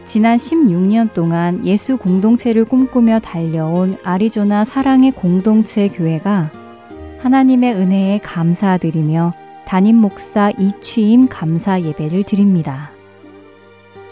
지난 0.04 0.36
16년 0.36 1.12
동안 1.12 1.66
예수 1.66 1.96
공동체를 1.96 2.64
꿈꾸며 2.64 3.18
달려온 3.18 3.96
아리조나 4.04 4.62
사랑의 4.62 5.10
공동체 5.10 5.88
교회가 5.88 6.52
하나님의 7.18 7.74
은혜에 7.74 8.18
감사드리며 8.18 9.32
담임 9.66 9.96
목사 9.96 10.52
이취임 10.60 11.26
감사 11.26 11.80
예배를 11.80 12.22
드립니다. 12.22 12.92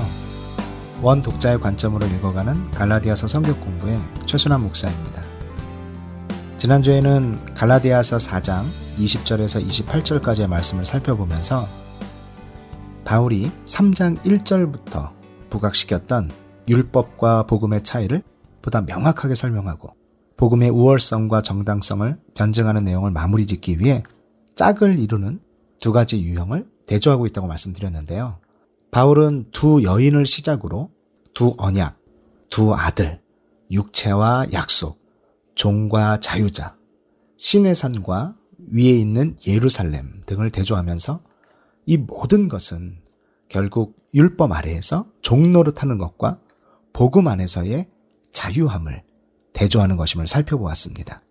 원 1.02 1.24
독자의 1.24 1.60
관점으로 1.60 2.06
읽어가는 2.06 2.70
갈라디아서 2.70 3.26
성경 3.26 3.60
공부의 3.62 4.00
최순환 4.28 4.62
목사입니다. 4.62 5.24
지난주에는 6.60 7.56
갈라디아서 7.56 8.18
4장 8.18 8.62
20절에서 9.00 9.68
28절까지의 9.68 10.46
말씀을 10.46 10.86
살펴보면서 10.86 11.81
바울이 13.04 13.52
3장 13.66 14.18
1절부터 14.24 15.12
부각시켰던 15.50 16.32
율법과 16.70 17.44
복음의 17.44 17.84
차이를 17.84 18.24
보다 18.62 18.82
명확하게 18.82 19.36
설명하고 19.36 19.96
복음의 20.38 20.70
우월성과 20.70 21.42
정당성을 21.42 22.18
변증하는 22.36 22.84
내용을 22.84 23.12
마무리 23.12 23.46
짓기 23.46 23.80
위해 23.80 24.04
짝을 24.56 25.00
이루는 25.00 25.40
두 25.80 25.92
가지 25.92 26.22
유형을 26.22 26.68
대조하고 26.86 27.26
있다고 27.26 27.48
말씀드렸는데요. 27.48 28.40
바울은 28.92 29.46
두 29.52 29.84
여인을 29.84 30.26
시작으로 30.26 30.92
두 31.34 31.56
언약, 31.58 31.98
두 32.50 32.74
아들, 32.74 33.22
육체와 33.72 34.48
약속, 34.52 35.00
종과 35.56 36.20
자유자, 36.20 36.76
신의 37.38 37.76
산과 37.76 38.36
위에 38.72 38.92
있는 38.92 39.36
예루살렘 39.48 40.22
등을 40.26 40.52
대조하면서 40.52 41.22
이 41.86 41.98
모든 41.98 42.48
것은 42.48 43.00
결국 43.50 43.96
율법 44.14 44.52
아래에서 44.52 45.08
종노릇하는 45.22 45.98
것과 45.98 46.40
복음 46.94 47.28
안에서의 47.28 47.90
자유함을 48.32 49.04
대조하는 49.54 49.98
것임을 49.98 50.28
살펴보았습니다. 50.28 51.22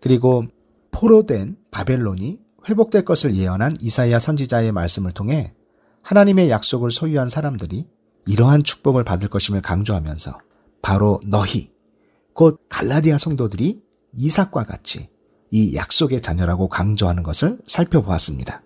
그리고 0.00 0.44
포로된 0.90 1.56
바벨론이 1.70 2.40
회복될 2.68 3.04
것을 3.04 3.36
예언한 3.36 3.76
이사야 3.80 4.18
선지자의 4.18 4.72
말씀을 4.72 5.12
통해 5.12 5.52
하나님의 6.02 6.50
약속을 6.50 6.90
소유한 6.90 7.28
사람들이 7.28 7.86
이러한 8.26 8.62
축복을 8.62 9.04
받을 9.04 9.28
것임을 9.28 9.62
강조하면서 9.62 10.38
바로 10.80 11.20
너희, 11.26 11.72
곧 12.32 12.60
갈라디아 12.68 13.18
성도들이 13.18 13.82
이삭과 14.14 14.64
같이 14.64 15.10
이 15.50 15.74
약속의 15.74 16.20
자녀라고 16.20 16.68
강조하는 16.68 17.22
것을 17.22 17.58
살펴보았습니다. 17.66 18.62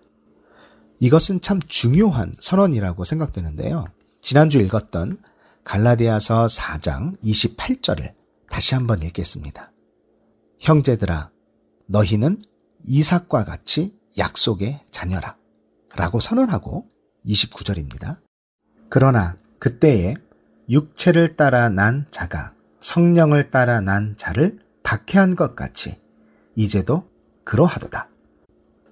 이것은 0.99 1.41
참 1.41 1.59
중요한 1.67 2.33
선언이라고 2.39 3.03
생각되는데요. 3.03 3.85
지난주 4.21 4.59
읽었던 4.59 5.19
갈라디아서 5.63 6.47
4장 6.47 7.21
28절을 7.21 8.13
다시 8.49 8.73
한번 8.73 9.01
읽겠습니다. 9.03 9.71
형제들아, 10.59 11.29
너희는 11.87 12.39
이삭과 12.83 13.45
같이 13.45 13.97
약속의 14.17 14.81
자녀라. 14.89 15.37
라고 15.95 16.19
선언하고 16.19 16.87
29절입니다. 17.25 18.17
그러나 18.89 19.37
그때에 19.59 20.15
육체를 20.69 21.35
따라 21.35 21.69
난 21.69 22.05
자가 22.11 22.53
성령을 22.79 23.49
따라 23.49 23.81
난 23.81 24.15
자를 24.17 24.59
박해한 24.83 25.35
것 25.35 25.55
같이 25.55 25.99
이제도 26.55 27.09
그러하도다. 27.43 28.09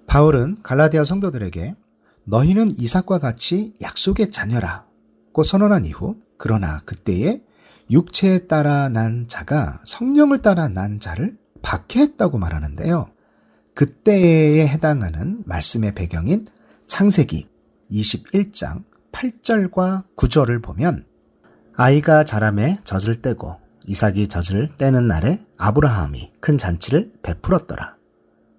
바울은 0.07 0.61
갈라디아 0.61 1.03
성도들에게 1.03 1.75
너희는 2.25 2.71
이삭과 2.77 3.19
같이 3.19 3.73
약속의 3.81 4.31
자녀라고 4.31 5.43
선언한 5.43 5.85
이후 5.85 6.17
그러나 6.37 6.81
그때에 6.85 7.41
육체에 7.89 8.47
따라 8.47 8.89
난 8.89 9.25
자가 9.27 9.79
성령을 9.85 10.41
따라 10.41 10.67
난 10.67 10.99
자를 10.99 11.37
박해했다고 11.61 12.37
말하는데요. 12.37 13.07
그때에 13.73 14.67
해당하는 14.67 15.43
말씀의 15.45 15.93
배경인 15.93 16.45
창세기 16.87 17.47
21장 17.91 18.83
8절과 19.11 20.05
9절을 20.15 20.63
보면 20.63 21.05
아이가 21.75 22.23
자람에 22.23 22.77
젖을 22.83 23.21
떼고 23.21 23.59
이삭이 23.87 24.27
젖을 24.27 24.75
떼는 24.77 25.07
날에 25.07 25.45
아브라함이 25.57 26.31
큰 26.39 26.57
잔치를 26.57 27.13
베풀었더라. 27.21 27.95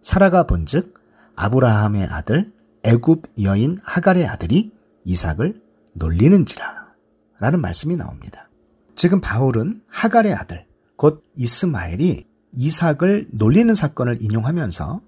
사라가 0.00 0.44
본즉 0.44 0.94
아브라함의 1.34 2.04
아들 2.04 2.52
애굽 2.86 3.22
여인 3.42 3.78
하갈의 3.82 4.26
아들이 4.26 4.72
이삭을 5.04 5.60
놀리는지라 5.94 6.86
라는 7.40 7.60
말씀이 7.60 7.96
나옵니다. 7.96 8.48
지금 8.94 9.20
바울은 9.20 9.82
하갈의 9.88 10.32
아들 10.34 10.64
곧 10.94 11.24
이스마엘이 11.34 12.28
이삭을 12.52 13.26
놀리는 13.32 13.74
사건을 13.74 14.22
인용하면서 14.22 15.00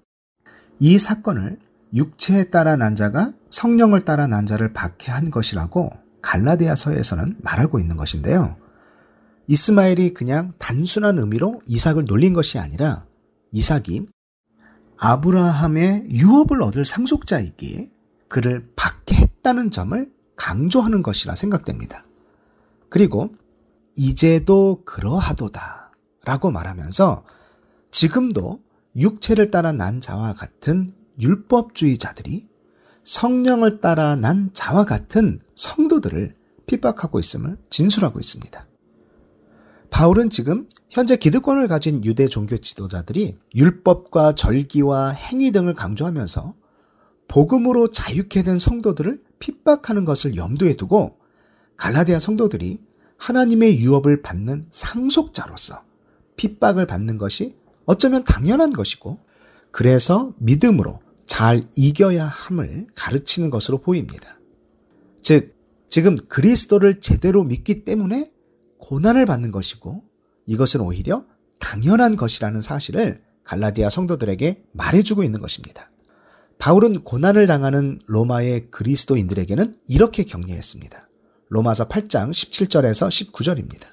이 0.79 0.99
사건을 0.99 1.57
육체에 1.93 2.49
따라 2.49 2.75
난 2.75 2.95
자가 2.95 3.31
성령을 3.49 4.01
따라 4.01 4.27
난 4.27 4.45
자를 4.45 4.73
박해한 4.73 5.31
것이라고 5.31 5.89
갈라디아서에서는 6.21 7.37
말하고 7.41 7.79
있는 7.79 7.95
것인데요. 7.95 8.57
이스마엘이 9.47 10.13
그냥 10.13 10.51
단순한 10.59 11.17
의미로 11.17 11.61
이삭을 11.65 12.05
놀린 12.05 12.33
것이 12.33 12.59
아니라 12.59 13.05
이삭이 13.53 14.05
아브라함의 14.99 16.07
유업을 16.11 16.61
얻을 16.61 16.85
상속자이기에 16.85 17.89
그를 18.27 18.69
박해했다는 18.75 19.71
점을 19.71 20.11
강조하는 20.35 21.01
것이라 21.01 21.35
생각됩니다. 21.35 22.05
그리고 22.89 23.33
이제도 23.95 24.81
그러하도다 24.85 25.91
라고 26.25 26.51
말하면서 26.51 27.23
지금도 27.91 28.61
육체를 28.95 29.51
따라 29.51 29.71
난 29.71 30.01
자와 30.01 30.33
같은 30.33 30.93
율법주의자들이 31.19 32.47
성령을 33.03 33.79
따라 33.81 34.15
난 34.15 34.51
자와 34.53 34.83
같은 34.83 35.39
성도들을 35.55 36.35
핍박하고 36.67 37.19
있음을 37.19 37.57
진술하고 37.69 38.19
있습니다. 38.19 38.68
바울은 39.89 40.29
지금 40.29 40.67
현재 40.89 41.15
기득권을 41.15 41.67
가진 41.67 42.03
유대 42.05 42.27
종교 42.27 42.57
지도자들이 42.57 43.37
율법과 43.55 44.35
절기와 44.35 45.09
행위 45.09 45.51
등을 45.51 45.73
강조하면서 45.73 46.53
복음으로 47.27 47.89
자유케 47.89 48.43
된 48.43 48.57
성도들을 48.57 49.21
핍박하는 49.39 50.05
것을 50.05 50.35
염두에 50.35 50.75
두고 50.75 51.17
갈라디아 51.77 52.19
성도들이 52.19 52.79
하나님의 53.17 53.79
유업을 53.79 54.21
받는 54.21 54.63
상속자로서 54.69 55.83
핍박을 56.35 56.85
받는 56.87 57.17
것이 57.17 57.55
어쩌면 57.85 58.23
당연한 58.23 58.71
것이고 58.71 59.19
그래서 59.71 60.33
믿음으로 60.37 60.99
잘 61.25 61.67
이겨야 61.75 62.25
함을 62.25 62.87
가르치는 62.95 63.49
것으로 63.49 63.79
보입니다. 63.79 64.39
즉, 65.21 65.55
지금 65.89 66.17
그리스도를 66.17 67.01
제대로 67.01 67.43
믿기 67.43 67.83
때문에 67.83 68.31
고난을 68.89 69.27
받는 69.27 69.51
것이고 69.51 70.03
이것은 70.47 70.81
오히려 70.81 71.23
당연한 71.59 72.15
것이라는 72.15 72.59
사실을 72.59 73.21
갈라디아 73.43 73.87
성도들에게 73.87 74.63
말해주고 74.71 75.23
있는 75.23 75.39
것입니다. 75.39 75.91
바울은 76.57 77.03
고난을 77.03 77.45
당하는 77.45 77.99
로마의 78.07 78.71
그리스도인들에게는 78.71 79.75
이렇게 79.87 80.23
격려했습니다. 80.23 81.07
로마서 81.49 81.87
8장 81.87 82.31
17절에서 82.31 83.31
19절입니다. 83.31 83.85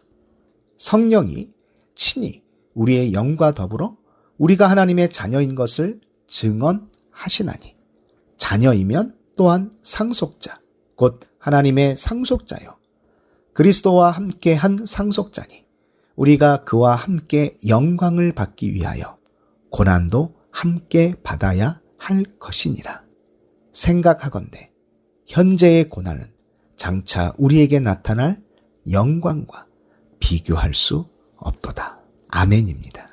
성령이 0.78 1.51
친히 1.94 2.42
우리의 2.72 3.12
영과 3.12 3.53
더불어 3.53 3.99
우리가 4.38 4.70
하나님의 4.70 5.11
자녀인 5.11 5.55
것을 5.55 6.01
증언하시나니 6.26 7.76
자녀이면 8.38 9.14
또한 9.36 9.70
상속자 9.82 10.59
곧 10.94 11.20
하나님의 11.38 11.99
상속자요 11.99 12.76
그리스도와 13.57 14.11
함께 14.11 14.52
한 14.52 14.76
상속자니 14.84 15.64
우리가 16.14 16.64
그와 16.64 16.94
함께 16.94 17.57
영광을 17.66 18.32
받기 18.32 18.74
위하여 18.74 19.16
고난도 19.70 20.34
함께 20.50 21.14
받아야 21.22 21.80
할 21.96 22.24
것이니라. 22.38 23.02
생각하건대 23.72 24.72
현재의 25.26 25.88
고난은 25.88 26.30
장차 26.76 27.32
우리에게 27.38 27.80
나타날 27.80 28.42
영광과 28.90 29.66
비교할 30.20 30.74
수 30.74 31.09
없도다. 31.38 31.98
아멘입니다. 32.28 33.09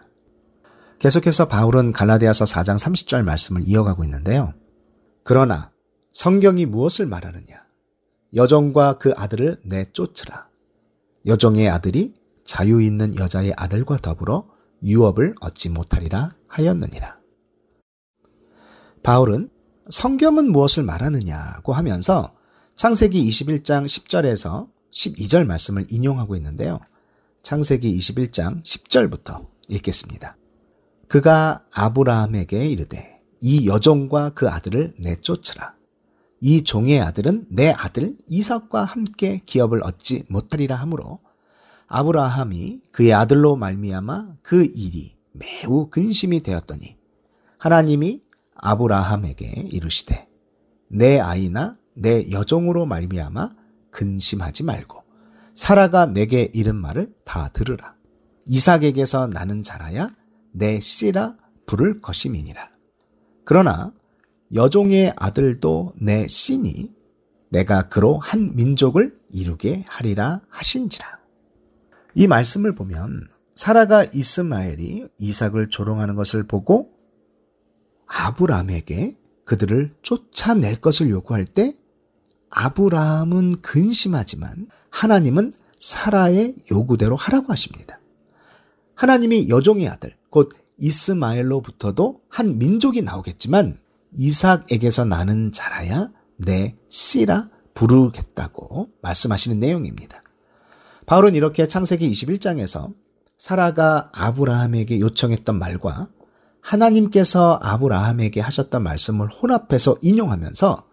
계속해서 0.99 1.47
바울은 1.47 1.93
갈라디아서 1.93 2.43
4장 2.43 2.77
30절 2.77 3.23
말씀을 3.23 3.61
이어가고 3.65 4.03
있는데요. 4.03 4.53
그러나 5.23 5.71
성경이 6.11 6.65
무엇을 6.65 7.05
말하느냐? 7.05 7.62
여종과 8.36 8.97
그 8.97 9.13
아들을 9.15 9.61
내쫓으라. 9.63 10.47
여종의 11.25 11.69
아들이 11.69 12.13
자유 12.43 12.81
있는 12.81 13.15
여자의 13.15 13.53
아들과 13.55 13.97
더불어 13.97 14.47
유업을 14.84 15.36
얻지 15.39 15.69
못하리라 15.69 16.36
하였느니라. 16.47 17.17
바울은 19.03 19.49
성경은 19.89 20.51
무엇을 20.51 20.84
말하느냐고 20.84 21.73
하면서 21.73 22.34
창세기 22.75 23.27
21장 23.29 23.86
10절에서 23.86 24.69
12절 24.91 25.45
말씀을 25.45 25.86
인용하고 25.89 26.36
있는데요. 26.36 26.79
창세기 27.43 27.95
21장 27.97 28.63
10절부터 28.63 29.45
읽겠습니다. 29.67 30.38
그가 31.07 31.65
아브라함에게 31.73 32.67
이르되 32.67 33.21
이 33.41 33.67
여종과 33.67 34.31
그 34.31 34.49
아들을 34.49 34.95
내쫓으라. 34.97 35.75
이 36.45 36.61
종의 36.61 36.99
아들은 36.99 37.45
내 37.47 37.71
아들 37.71 38.17
이삭과 38.27 38.83
함께 38.83 39.41
기업을 39.45 39.81
얻지 39.81 40.25
못하리라 40.27 40.75
하므로 40.75 41.21
아브라함이 41.87 42.81
그의 42.91 43.13
아들로 43.13 43.55
말미암아 43.55 44.39
그 44.41 44.65
일이 44.65 45.15
매우 45.31 45.89
근심이 45.89 46.41
되었더니 46.41 46.97
하나님이 47.57 48.23
아브라함에게 48.55 49.69
이르시되 49.71 50.27
내 50.89 51.17
아이나 51.17 51.77
내 51.93 52.29
여종으로 52.29 52.87
말미암아 52.87 53.51
근심하지 53.89 54.63
말고 54.63 55.01
사라가 55.53 56.07
내게 56.07 56.51
이른 56.53 56.75
말을 56.75 57.13
다 57.23 57.51
들으라. 57.53 57.95
이삭에게서 58.47 59.27
나는 59.27 59.63
자라야 59.63 60.11
내 60.51 60.81
씨라 60.81 61.37
부를 61.65 62.01
것임이니라. 62.01 62.69
그러나 63.45 63.93
여종의 64.54 65.14
아들도 65.16 65.93
내 65.99 66.28
씨니 66.28 66.91
내가 67.49 67.88
그로 67.89 68.20
한 68.20 68.56
민족을 68.56 69.18
이루게 69.32 69.84
하리라 69.88 70.41
하신지라 70.49 71.20
이 72.16 72.28
말씀을 72.28 72.76
보면 72.76 73.28
사라가 73.56 74.06
이스마엘이 74.06 75.08
이삭을 75.20 75.70
조롱하는 75.70 76.16
것을 76.16 76.43
보고 76.43 76.91
아브라함에게 78.08 79.18
그들을 79.45 79.95
쫓아낼 80.01 80.80
것을 80.80 81.10
요구할 81.10 81.45
때 81.45 81.76
아브라함은 82.49 83.62
근심하지만 83.62 84.68
하나님은 84.89 85.54
사라의 85.80 86.56
요구대로 86.72 87.16
하라고 87.16 87.51
하십니다. 87.51 87.99
하나님이 88.95 89.49
여종의 89.49 89.89
아들, 89.89 90.16
곧 90.30 90.49
이스마엘로부터도 90.78 92.22
한 92.30 92.58
민족이 92.58 93.01
나오겠지만 93.01 93.80
이삭에게서 94.16 95.05
나는 95.05 95.51
자라야 95.51 96.11
내 96.38 96.76
씨라 96.89 97.49
부르겠다고 97.74 98.89
말씀하시는 99.01 99.59
내용입니다. 99.59 100.24
바울은 101.05 101.36
이렇게 101.36 101.68
창세기 101.68 102.09
21장에서 102.11 102.93
사라가 103.38 104.09
아브라함에게 104.14 104.99
요청했던 104.99 105.59
말과 105.59 106.09
하나님께서 106.61 107.59
아브라함에게 107.61 108.39
하셨던 108.39 108.84
말씀을 108.84 109.28
혼합해서 109.28 109.97
인용하면서 110.01 110.88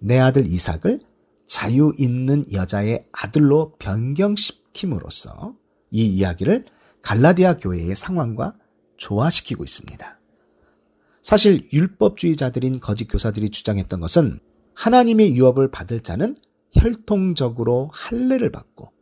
내 0.00 0.18
아들 0.18 0.46
이삭을 0.46 1.00
자유 1.46 1.92
있는 1.98 2.44
여자의 2.52 3.06
아들로 3.12 3.76
변경시킴으로써 3.78 5.54
이 5.90 6.06
이야기를 6.06 6.64
갈라디아 7.02 7.58
교회의 7.58 7.94
상황과 7.94 8.54
조화시키고 8.96 9.62
있습니다. 9.62 10.18
사실 11.24 11.66
율법주의자들인 11.72 12.80
거짓 12.80 13.06
교사들이 13.06 13.48
주장했던 13.48 13.98
것은 13.98 14.40
하나님의 14.74 15.34
유업을 15.34 15.70
받을 15.70 16.00
자는 16.00 16.36
혈통적으로 16.72 17.88
할례를 17.94 18.52
받고 18.52 18.92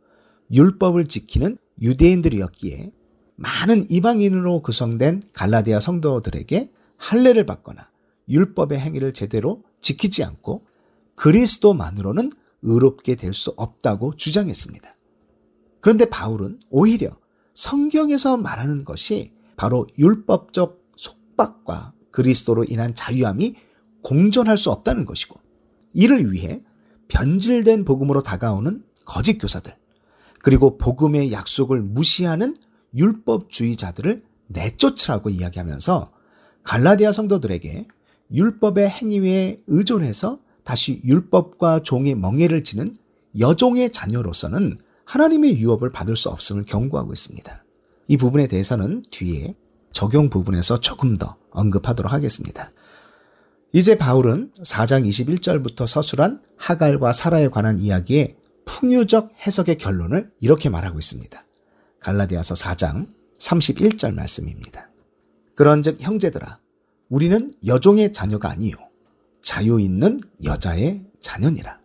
율법을 0.49 1.07
지키는 1.07 1.57
유대인들이었기에 1.81 2.93
많은 3.35 3.87
이방인으로 3.89 4.61
구성된 4.61 5.21
갈라디아 5.33 5.81
성도들에게 5.81 6.71
할례를 6.95 7.45
받거나 7.45 7.91
율법의 8.29 8.79
행위를 8.79 9.11
제대로 9.11 9.61
지키지 9.81 10.23
않고 10.23 10.65
그리스도만으로는 11.15 12.31
의롭게 12.61 13.15
될 13.15 13.33
수 13.33 13.53
없다고 13.57 14.15
주장했습니다. 14.15 14.95
그런데 15.81 16.05
바울은 16.05 16.61
오히려 16.69 17.17
성경에서 17.53 18.37
말하는 18.37 18.85
것이 18.85 19.33
바로 19.57 19.85
율법적 19.99 20.81
속박과 20.95 21.93
그리스도로 22.13 22.63
인한 22.69 22.93
자유함이 22.93 23.55
공존할 24.03 24.57
수 24.57 24.71
없다는 24.71 25.03
것이고 25.03 25.37
이를 25.93 26.31
위해 26.31 26.61
변질된 27.09 27.83
복음으로 27.83 28.21
다가오는 28.21 28.83
거짓 29.05 29.37
교사들 29.37 29.75
그리고 30.41 30.77
복음의 30.77 31.31
약속을 31.31 31.81
무시하는 31.81 32.55
율법주의자들을 32.95 34.23
내쫓으라고 34.47 35.29
이야기하면서 35.29 36.11
갈라디아 36.63 37.11
성도들에게 37.11 37.87
율법의 38.31 38.89
행위에 38.89 39.61
의존해서 39.67 40.39
다시 40.63 41.01
율법과 41.03 41.81
종의 41.81 42.15
멍해를 42.15 42.63
지는 42.63 42.95
여종의 43.39 43.91
자녀로서는 43.91 44.77
하나님의 45.05 45.59
유업을 45.59 45.91
받을 45.91 46.15
수 46.15 46.29
없음을 46.29 46.63
경고하고 46.65 47.11
있습니다. 47.11 47.65
이 48.07 48.17
부분에 48.17 48.47
대해서는 48.47 49.03
뒤에 49.09 49.55
적용 49.93 50.29
부분에서 50.29 50.81
조금 50.81 51.15
더 51.15 51.37
언급하도록 51.51 52.11
하겠습니다. 52.11 52.71
이제 53.71 53.97
바울은 53.97 54.51
4장 54.63 55.07
21절부터 55.07 55.87
서술한 55.87 56.41
하갈과 56.57 57.13
사라에 57.13 57.47
관한 57.47 57.79
이야기의 57.79 58.35
풍유적 58.65 59.31
해석의 59.45 59.77
결론을 59.77 60.31
이렇게 60.39 60.69
말하고 60.69 60.99
있습니다. 60.99 61.45
갈라디아서 61.99 62.55
4장 62.55 63.07
31절 63.39 64.13
말씀입니다. 64.13 64.89
그런즉 65.55 66.01
형제들아 66.01 66.59
우리는 67.09 67.49
여종의 67.65 68.13
자녀가 68.13 68.49
아니요 68.49 68.75
자유 69.41 69.79
있는 69.79 70.19
여자의 70.43 71.05
자녀니라. 71.19 71.79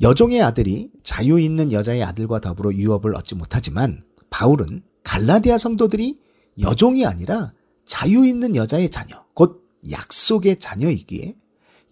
여종의 0.00 0.42
아들이 0.42 0.90
자유 1.02 1.38
있는 1.38 1.72
여자의 1.72 2.02
아들과 2.02 2.40
더불어 2.40 2.72
유업을 2.72 3.14
얻지 3.14 3.34
못하지만 3.34 4.04
바울은 4.30 4.82
갈라디아 5.04 5.58
성도들이 5.58 6.18
여종이 6.60 7.06
아니라 7.06 7.52
자유 7.84 8.26
있는 8.26 8.56
여자의 8.56 8.90
자녀, 8.90 9.24
곧 9.34 9.68
약속의 9.90 10.58
자녀이기에 10.58 11.36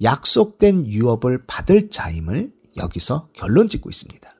약속된 0.02 0.86
유업을 0.86 1.44
받을 1.46 1.90
자임을 1.90 2.52
여기서 2.76 3.28
결론 3.32 3.66
짓고 3.66 3.90
있습니다. 3.90 4.30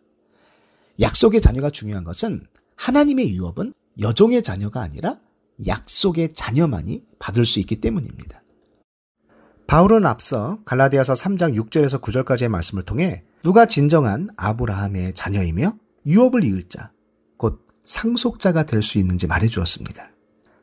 약속의 1.01 1.41
자녀가 1.41 1.71
중요한 1.71 2.05
것은 2.05 2.47
하나님의 2.77 3.31
유업은 3.33 3.75
여종의 4.01 4.43
자녀가 4.43 4.83
아니라 4.83 5.19
약속의 5.67 6.33
자녀만이 6.33 7.05
받을 7.19 7.45
수 7.45 7.59
있기 7.61 7.77
때문입니다. 7.77 8.43
바울은 9.67 10.07
앞서 10.07 10.59
갈라디아서 10.65 11.13
3장 11.13 11.55
6절에서 11.55 12.01
9절까지의 12.01 12.49
말씀을 12.49 12.83
통해 12.83 13.23
누가 13.43 13.67
진정한 13.67 14.29
아브라함의 14.37 15.15
자녀이며 15.15 15.77
유업을 16.07 16.45
이을 16.45 16.69
자, 16.69 16.91
곧 16.91 17.00
상속자가 17.85 18.65
될 18.65 18.83
수 18.83 18.99
있는지 18.99 19.27
말해 19.27 19.47
주었습니다. 19.49 20.11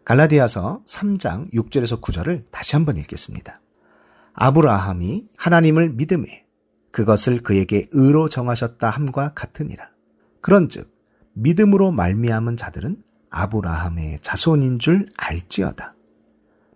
갈라디아서 0.05 0.83
3장 0.87 1.51
6절에서 1.53 1.99
9절을 2.01 2.45
다시 2.51 2.75
한번 2.75 2.97
읽겠습니다. 2.97 3.61
아브라함이 4.33 5.25
하나님을 5.35 5.89
믿음에 5.89 6.45
그것을 6.91 7.41
그에게 7.41 7.87
의로 7.91 8.29
정하셨다 8.29 8.89
함과 8.89 9.33
같으니라. 9.33 9.89
그런즉 10.41 10.89
믿음으로 11.33 11.91
말미암은 11.91 12.55
자들은 12.55 13.03
아브라함의 13.29 14.19
자손인 14.21 14.79
줄 14.79 15.07
알지어다. 15.17 15.93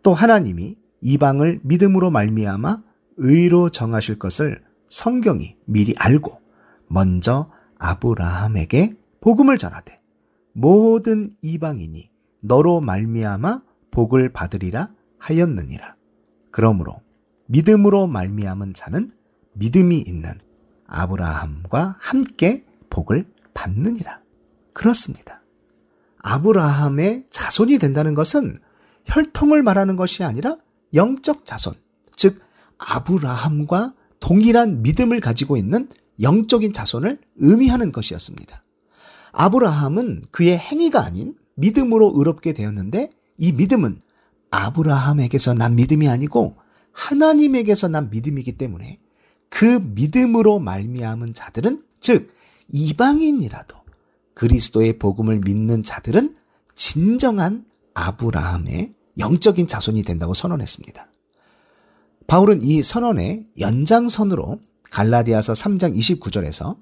또 0.03 0.13
하나님이 0.13 0.75
이방을 1.01 1.61
믿음으로 1.63 2.11
말미암아 2.11 2.83
의로 3.17 3.69
정하실 3.69 4.19
것을 4.19 4.61
성경이 4.89 5.55
미리 5.65 5.95
알고 5.97 6.41
먼저 6.87 7.49
아브라함에게 7.77 8.95
복음을 9.21 9.57
전하되 9.57 10.00
모든 10.53 11.35
이방인이 11.41 12.09
너로 12.41 12.81
말미암아 12.81 13.61
복을 13.91 14.33
받으리라 14.33 14.91
하였느니라. 15.17 15.95
그러므로 16.51 17.01
믿음으로 17.47 18.07
말미암은 18.07 18.73
자는 18.73 19.11
믿음이 19.53 19.99
있는 19.99 20.39
아브라함과 20.87 21.97
함께 21.99 22.65
복을 22.89 23.27
받느니라. 23.53 24.21
그렇습니다. 24.73 25.41
아브라함의 26.19 27.25
자손이 27.29 27.79
된다는 27.79 28.13
것은 28.13 28.55
혈통을 29.05 29.63
말하는 29.63 29.95
것이 29.95 30.23
아니라 30.23 30.57
영적 30.93 31.45
자손, 31.45 31.73
즉 32.15 32.39
아브라함과 32.77 33.93
동일한 34.19 34.81
믿음을 34.81 35.19
가지고 35.19 35.57
있는 35.57 35.89
영적인 36.21 36.73
자손을 36.73 37.19
의미하는 37.37 37.91
것이었습니다. 37.91 38.63
아브라함은 39.31 40.23
그의 40.31 40.57
행위가 40.57 41.03
아닌 41.03 41.35
믿음으로 41.55 42.13
의롭게 42.15 42.53
되었는데 42.53 43.11
이 43.37 43.51
믿음은 43.51 44.01
아브라함에게서 44.49 45.53
난 45.53 45.75
믿음이 45.75 46.07
아니고 46.09 46.55
하나님에게서 46.91 47.87
난 47.87 48.09
믿음이기 48.09 48.57
때문에 48.57 48.99
그 49.49 49.65
믿음으로 49.65 50.59
말미암은 50.59 51.33
자들은 51.33 51.83
즉 51.99 52.33
이방인이라도 52.69 53.75
그리스도의 54.33 54.97
복음을 54.97 55.39
믿는 55.39 55.83
자들은 55.83 56.35
진정한 56.73 57.65
아브라함의 57.93 58.93
영적인 59.19 59.67
자손이 59.67 60.03
된다고 60.03 60.33
선언했습니다. 60.33 61.07
바울은 62.27 62.61
이 62.61 62.81
선언의 62.81 63.47
연장선으로 63.59 64.59
갈라디아서 64.89 65.53
3장 65.53 65.95
29절에서 65.97 66.77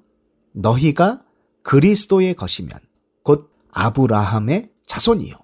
너희가 0.52 1.22
그리스도의 1.62 2.34
것이면 2.34 2.72
곧 3.22 3.50
아브라함의 3.72 4.70
자손이요 4.86 5.34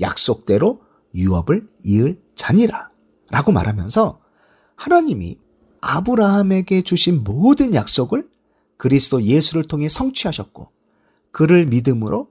약속대로 0.00 0.82
유업을 1.14 1.68
이을 1.84 2.20
자니라 2.34 2.90
라고 3.30 3.52
말하면서 3.52 4.20
하나님이 4.76 5.38
아브라함에게 5.80 6.82
주신 6.82 7.24
모든 7.24 7.74
약속을 7.74 8.28
그리스도 8.76 9.22
예수를 9.22 9.64
통해 9.64 9.88
성취하셨고 9.88 10.70
그를 11.30 11.66
믿음으로 11.66 12.28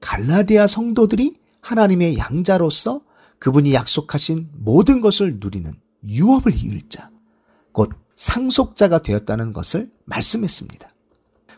갈라디아 0.00 0.66
성도들이 0.66 1.36
하나님의 1.60 2.16
양자로서 2.18 3.00
그분이 3.38 3.74
약속하신 3.74 4.48
모든 4.54 5.00
것을 5.00 5.38
누리는 5.40 5.72
유업을 6.04 6.54
이을 6.54 6.82
자, 6.88 7.10
곧 7.72 7.90
상속자가 8.14 9.02
되었다는 9.02 9.52
것을 9.52 9.90
말씀했습니다. 10.04 10.88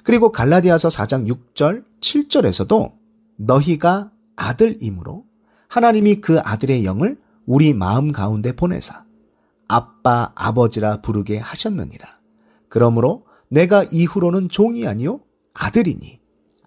그리고 0.09 0.33
갈라디아서 0.33 0.89
4장 0.89 1.29
6절, 1.29 1.85
7절에서도 2.01 2.93
너희가 3.37 4.11
아들이므로 4.37 5.27
하나님이 5.69 6.23
그 6.23 6.41
아들의 6.41 6.87
영을 6.87 7.19
우리 7.45 7.75
마음 7.75 8.11
가운데 8.11 8.53
보내사 8.53 9.05
아빠 9.69 10.33
아버지라 10.35 11.03
부르게 11.03 11.37
하셨느니라. 11.37 12.09
그러므로 12.71 13.27
내가 13.51 13.85
이후로는 13.85 14.49
종이 14.49 14.87
아니요 14.87 15.21
아들이니 15.53 16.21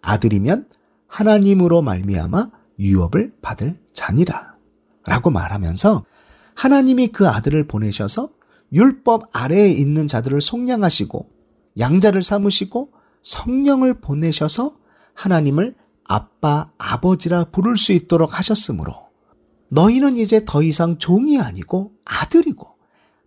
아들이면 0.03 0.67
하나님으로 1.07 1.81
말미암아 1.81 2.51
유업을 2.77 3.33
받을 3.41 3.79
자니라. 3.91 4.55
라고 5.07 5.31
말하면서 5.31 6.05
하나님이 6.53 7.07
그 7.07 7.27
아들을 7.27 7.65
보내셔서 7.65 8.29
율법 8.71 9.31
아래에 9.33 9.71
있는 9.71 10.05
자들을 10.05 10.41
속량하시고 10.41 11.27
양자를 11.79 12.21
삼으시고 12.21 13.00
성령을 13.23 14.01
보내셔서 14.01 14.75
하나님을 15.13 15.75
아빠, 16.03 16.71
아버지라 16.77 17.45
부를 17.45 17.77
수 17.77 17.93
있도록 17.93 18.37
하셨으므로 18.37 18.93
너희는 19.69 20.17
이제 20.17 20.43
더 20.45 20.61
이상 20.61 20.97
종이 20.97 21.39
아니고 21.39 21.93
아들이고 22.03 22.67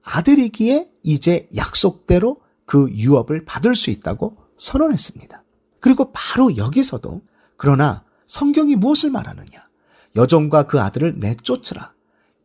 아들이기에 0.03 0.91
이제 1.03 1.49
약속대로 1.57 2.37
그 2.67 2.91
유업을 2.93 3.45
받을 3.45 3.75
수 3.75 3.91
있다고 3.91 4.37
선언했습니다. 4.57 5.43
그리고 5.81 6.13
바로 6.13 6.57
여기서도 6.57 7.23
그러나 7.57 8.05
성경이 8.27 8.77
무엇을 8.77 9.11
말하느냐? 9.11 9.69
여종과 10.17 10.65
그 10.65 10.81
아들을 10.81 11.19
내쫓으라. 11.19 11.95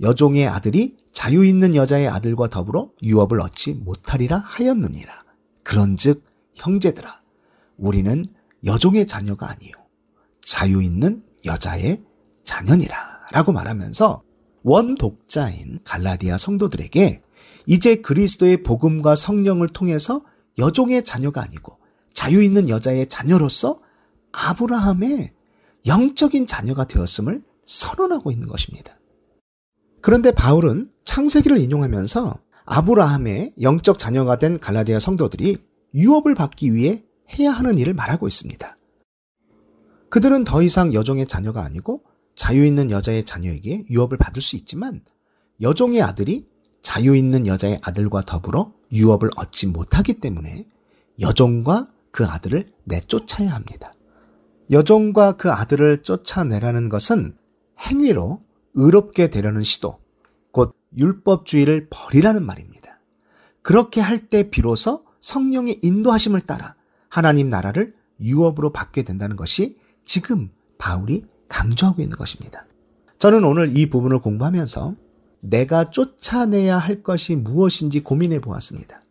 여종의 0.01 0.47
아들이 0.47 0.95
자유 1.11 1.45
있는 1.45 1.75
여자의 1.75 2.07
아들과 2.07 2.47
더불어 2.47 2.91
유업을 3.03 3.41
얻지 3.41 3.73
못하리라 3.73 4.37
하였느니라. 4.37 5.23
그런즉 5.63 6.23
형제들아 6.55 7.21
우리는 7.79 8.23
여종의 8.65 9.07
자녀가 9.07 9.49
아니요 9.49 9.71
자유 10.41 10.83
있는 10.83 11.21
여자의 11.45 12.03
자녀니라 12.43 13.27
라고 13.31 13.51
말하면서 13.51 14.23
원독자인 14.63 15.79
갈라디아 15.83 16.37
성도들에게 16.37 17.21
이제 17.65 17.95
그리스도의 17.97 18.63
복음과 18.63 19.15
성령을 19.15 19.69
통해서 19.69 20.23
여종의 20.57 21.05
자녀가 21.05 21.41
아니고 21.41 21.77
자유 22.13 22.43
있는 22.43 22.67
여자의 22.67 23.07
자녀로서 23.07 23.79
아브라함의 24.31 25.31
영적인 25.85 26.47
자녀가 26.47 26.85
되었음을 26.85 27.41
선언하고 27.65 28.31
있는 28.31 28.47
것입니다. 28.47 28.99
그런데 30.01 30.31
바울은 30.31 30.89
창세기를 31.05 31.59
인용하면서 31.59 32.39
아브라함의 32.65 33.53
영적 33.61 33.97
자녀가 33.97 34.37
된 34.37 34.59
갈라디아 34.59 34.99
성도들이 34.99 35.57
유업을 35.95 36.35
받기 36.35 36.73
위해 36.73 37.03
해야 37.37 37.51
하는 37.51 37.77
일을 37.77 37.93
말하고 37.93 38.27
있습니다. 38.27 38.75
그들은 40.09 40.43
더 40.43 40.61
이상 40.61 40.93
여종의 40.93 41.27
자녀가 41.27 41.63
아니고 41.63 42.03
자유 42.35 42.65
있는 42.65 42.89
여자의 42.89 43.23
자녀에게 43.23 43.85
유업을 43.89 44.17
받을 44.17 44.41
수 44.41 44.55
있지만 44.55 45.01
여종의 45.61 46.01
아들이 46.01 46.47
자유 46.81 47.15
있는 47.15 47.45
여자의 47.45 47.79
아들과 47.83 48.21
더불어 48.21 48.73
유업을 48.91 49.29
얻지 49.35 49.67
못하기 49.67 50.15
때문에 50.15 50.65
여종과 51.19 51.85
그 52.11 52.25
아들을 52.25 52.71
내쫓아야 52.85 53.53
합니다. 53.53 53.93
여종과 54.71 55.33
그 55.33 55.51
아들을 55.51 56.01
쫓아내라는 56.03 56.89
것은 56.89 57.35
행위로 57.79 58.41
의롭게 58.75 59.29
되려는 59.29 59.63
시도, 59.63 59.99
곧 60.51 60.75
율법주의를 60.97 61.87
버리라는 61.89 62.45
말입니다. 62.45 62.99
그렇게 63.61 63.99
할 64.01 64.29
때 64.29 64.49
비로소 64.49 65.05
성령의 65.21 65.79
인도하심을 65.81 66.41
따라 66.41 66.75
하나님 67.09 67.49
나라를 67.49 67.93
유업으로 68.21 68.71
받게 68.71 69.03
된다는 69.03 69.35
것이 69.35 69.77
지금 70.03 70.49
바울이 70.77 71.25
강조하고 71.47 72.01
있는 72.01 72.17
것입니다. 72.17 72.65
저는 73.17 73.43
오늘 73.43 73.75
이 73.77 73.89
부분을 73.89 74.19
공부하면서 74.19 74.95
내가 75.41 75.85
쫓아내야 75.85 76.77
할 76.77 77.03
것이 77.03 77.35
무엇인지 77.35 78.01
고민해 78.01 78.39
보았습니다. 78.41 79.03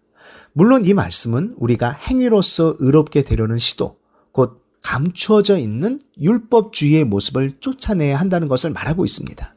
물론 0.52 0.84
이 0.84 0.94
말씀은 0.94 1.54
우리가 1.58 1.90
행위로서 1.90 2.74
의롭게 2.78 3.22
되려는 3.22 3.58
시도, 3.58 3.98
곧 4.32 4.62
감추어져 4.82 5.58
있는 5.58 6.00
율법주의의 6.20 7.04
모습을 7.04 7.52
쫓아내야 7.60 8.18
한다는 8.18 8.48
것을 8.48 8.70
말하고 8.70 9.04
있습니다. 9.04 9.54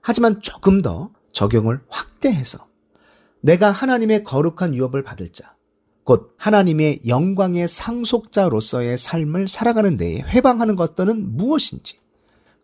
하지만 0.00 0.40
조금 0.42 0.80
더 0.80 1.10
적용을 1.32 1.80
확대해서 1.88 2.66
내가 3.40 3.70
하나님의 3.70 4.24
거룩한 4.24 4.74
유업을 4.74 5.02
받을 5.02 5.30
자, 5.30 5.54
곧 6.04 6.34
하나님의 6.36 7.00
영광의 7.06 7.68
상속자로서의 7.68 8.98
삶을 8.98 9.48
살아가는 9.48 9.96
데에 9.96 10.20
회방하는 10.20 10.76
것들은 10.76 11.36
무엇인지, 11.36 11.98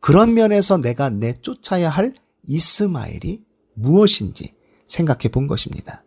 그런 0.01 0.35
면에서 0.35 0.79
내가 0.79 1.09
내쫓아야 1.09 1.89
할 1.89 2.15
이스마엘이 2.47 3.43
무엇인지 3.75 4.55
생각해 4.87 5.29
본 5.33 5.47
것입니다. 5.47 6.05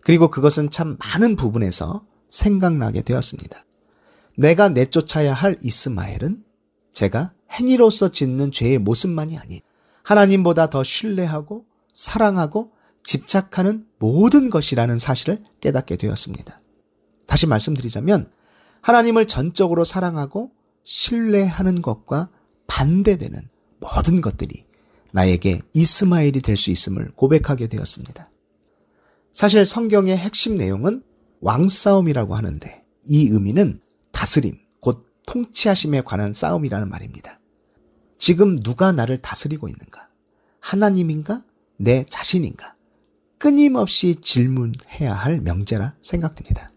그리고 0.00 0.30
그것은 0.30 0.70
참 0.70 0.96
많은 0.98 1.36
부분에서 1.36 2.04
생각나게 2.28 3.02
되었습니다. 3.02 3.64
내가 4.36 4.68
내쫓아야 4.68 5.34
할 5.34 5.58
이스마엘은 5.62 6.44
제가 6.92 7.32
행위로서 7.52 8.10
짓는 8.10 8.52
죄의 8.52 8.78
모습만이 8.78 9.36
아닌 9.38 9.60
하나님보다 10.02 10.70
더 10.70 10.84
신뢰하고 10.84 11.66
사랑하고 11.92 12.72
집착하는 13.02 13.86
모든 13.98 14.50
것이라는 14.50 14.98
사실을 14.98 15.42
깨닫게 15.60 15.96
되었습니다. 15.96 16.60
다시 17.26 17.46
말씀드리자면 17.46 18.30
하나님을 18.80 19.26
전적으로 19.26 19.84
사랑하고 19.84 20.52
신뢰하는 20.82 21.82
것과 21.82 22.30
반대되는 22.66 23.48
모든 23.80 24.20
것들이 24.20 24.64
나에게 25.12 25.62
이스마엘이 25.74 26.40
될 26.40 26.56
수 26.56 26.70
있음을 26.70 27.12
고백하게 27.14 27.68
되었습니다. 27.68 28.30
사실 29.32 29.64
성경의 29.64 30.16
핵심 30.16 30.54
내용은 30.54 31.02
왕싸움이라고 31.40 32.34
하는데 32.34 32.84
이 33.04 33.28
의미는 33.28 33.80
다스림, 34.12 34.58
곧 34.80 35.06
통치하심에 35.26 36.02
관한 36.02 36.34
싸움이라는 36.34 36.88
말입니다. 36.88 37.38
지금 38.16 38.56
누가 38.56 38.92
나를 38.92 39.18
다스리고 39.18 39.68
있는가? 39.68 40.08
하나님인가? 40.60 41.44
내 41.76 42.04
자신인가? 42.08 42.74
끊임없이 43.38 44.16
질문해야 44.16 45.12
할 45.12 45.40
명제라 45.40 45.94
생각됩니다. 46.02 46.72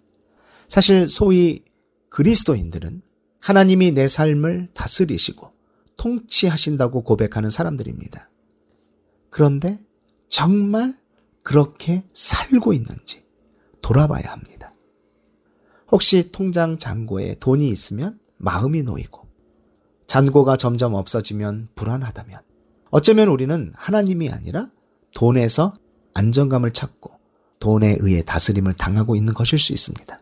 사실 0.68 1.10
소위 1.10 1.64
그리스도인들은 2.10 3.02
하나님이 3.40 3.92
내 3.92 4.08
삶을 4.08 4.70
다스리시고 4.74 5.52
통치하신다고 5.98 7.04
고백하는 7.04 7.50
사람들입니다. 7.50 8.30
그런데 9.30 9.80
정말 10.28 10.98
그렇게 11.44 12.04
살고 12.14 12.74
있는지 12.74 13.24
돌아봐야 13.82 14.32
합니다. 14.32 14.74
혹시 15.92 16.32
통장 16.32 16.78
잔고에 16.78 17.36
돈이 17.40 17.68
있으면 17.70 18.20
마음이 18.38 18.84
놓이고 18.84 19.28
잔고가 20.08 20.58
점점 20.58 20.94
없어지면 20.94 21.70
불안하다면 21.76 22.40
어쩌면 22.92 23.28
우리는 23.30 23.72
하나님이 23.76 24.30
아니라 24.30 24.70
돈에서 25.16 25.74
안정감을 26.14 26.74
찾고 26.74 27.12
돈에 27.60 27.98
의해 28.00 28.24
다스림을 28.24 28.74
당하고 28.74 29.16
있는 29.16 29.34
것일 29.34 29.60
수 29.60 29.74
있습니다. 29.74 30.20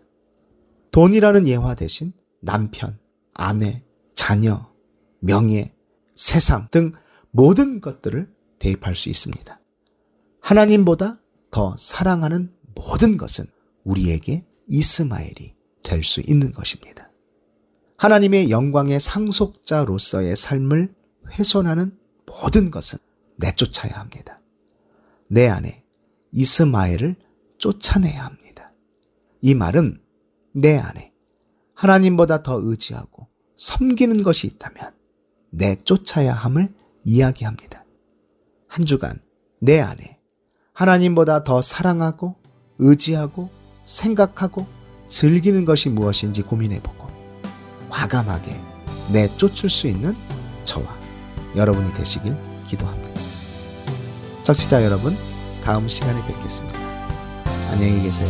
돈이라는 0.91 1.47
예화 1.47 1.75
대신 1.75 2.13
남편, 2.41 2.99
아내, 3.33 3.83
자녀, 4.13 4.69
명예, 5.19 5.73
세상 6.15 6.67
등 6.71 6.93
모든 7.31 7.79
것들을 7.79 8.29
대입할 8.59 8.95
수 8.95 9.09
있습니다. 9.09 9.59
하나님보다 10.41 11.21
더 11.51 11.75
사랑하는 11.77 12.51
모든 12.75 13.17
것은 13.17 13.45
우리에게 13.83 14.45
이스마엘이 14.67 15.55
될 15.83 16.03
수 16.03 16.21
있는 16.25 16.51
것입니다. 16.51 17.09
하나님의 17.97 18.49
영광의 18.51 18.99
상속자로서의 18.99 20.35
삶을 20.35 20.93
훼손하는 21.31 21.97
모든 22.25 22.71
것은 22.71 22.99
내쫓아야 23.37 23.93
합니다. 23.93 24.38
내 25.29 25.47
안에 25.47 25.83
이스마엘을 26.31 27.15
쫓아내야 27.59 28.25
합니다. 28.25 28.73
이 29.41 29.53
말은 29.53 30.01
내 30.53 30.77
안에 30.77 31.13
하나님보다 31.75 32.43
더 32.43 32.59
의지하고 32.61 33.27
섬기는 33.55 34.23
것이 34.23 34.47
있다면 34.47 34.91
내 35.51 35.75
쫓아야 35.75 36.33
함을 36.33 36.73
이야기합니다. 37.03 37.85
한 38.67 38.85
주간 38.85 39.21
내 39.59 39.79
안에 39.79 40.19
하나님보다 40.73 41.43
더 41.43 41.61
사랑하고 41.61 42.35
의지하고 42.79 43.49
생각하고 43.85 44.67
즐기는 45.07 45.65
것이 45.65 45.89
무엇인지 45.89 46.43
고민해보고 46.43 47.07
과감하게 47.89 48.59
내 49.11 49.27
쫓을 49.37 49.69
수 49.69 49.87
있는 49.87 50.15
저와 50.63 50.97
여러분이 51.55 51.93
되시길 51.93 52.35
기도합니다. 52.67 53.08
적시자 54.43 54.83
여러분, 54.83 55.15
다음 55.63 55.87
시간에 55.87 56.25
뵙겠습니다. 56.25 56.79
안녕히 57.71 58.01
계세요. 58.01 58.29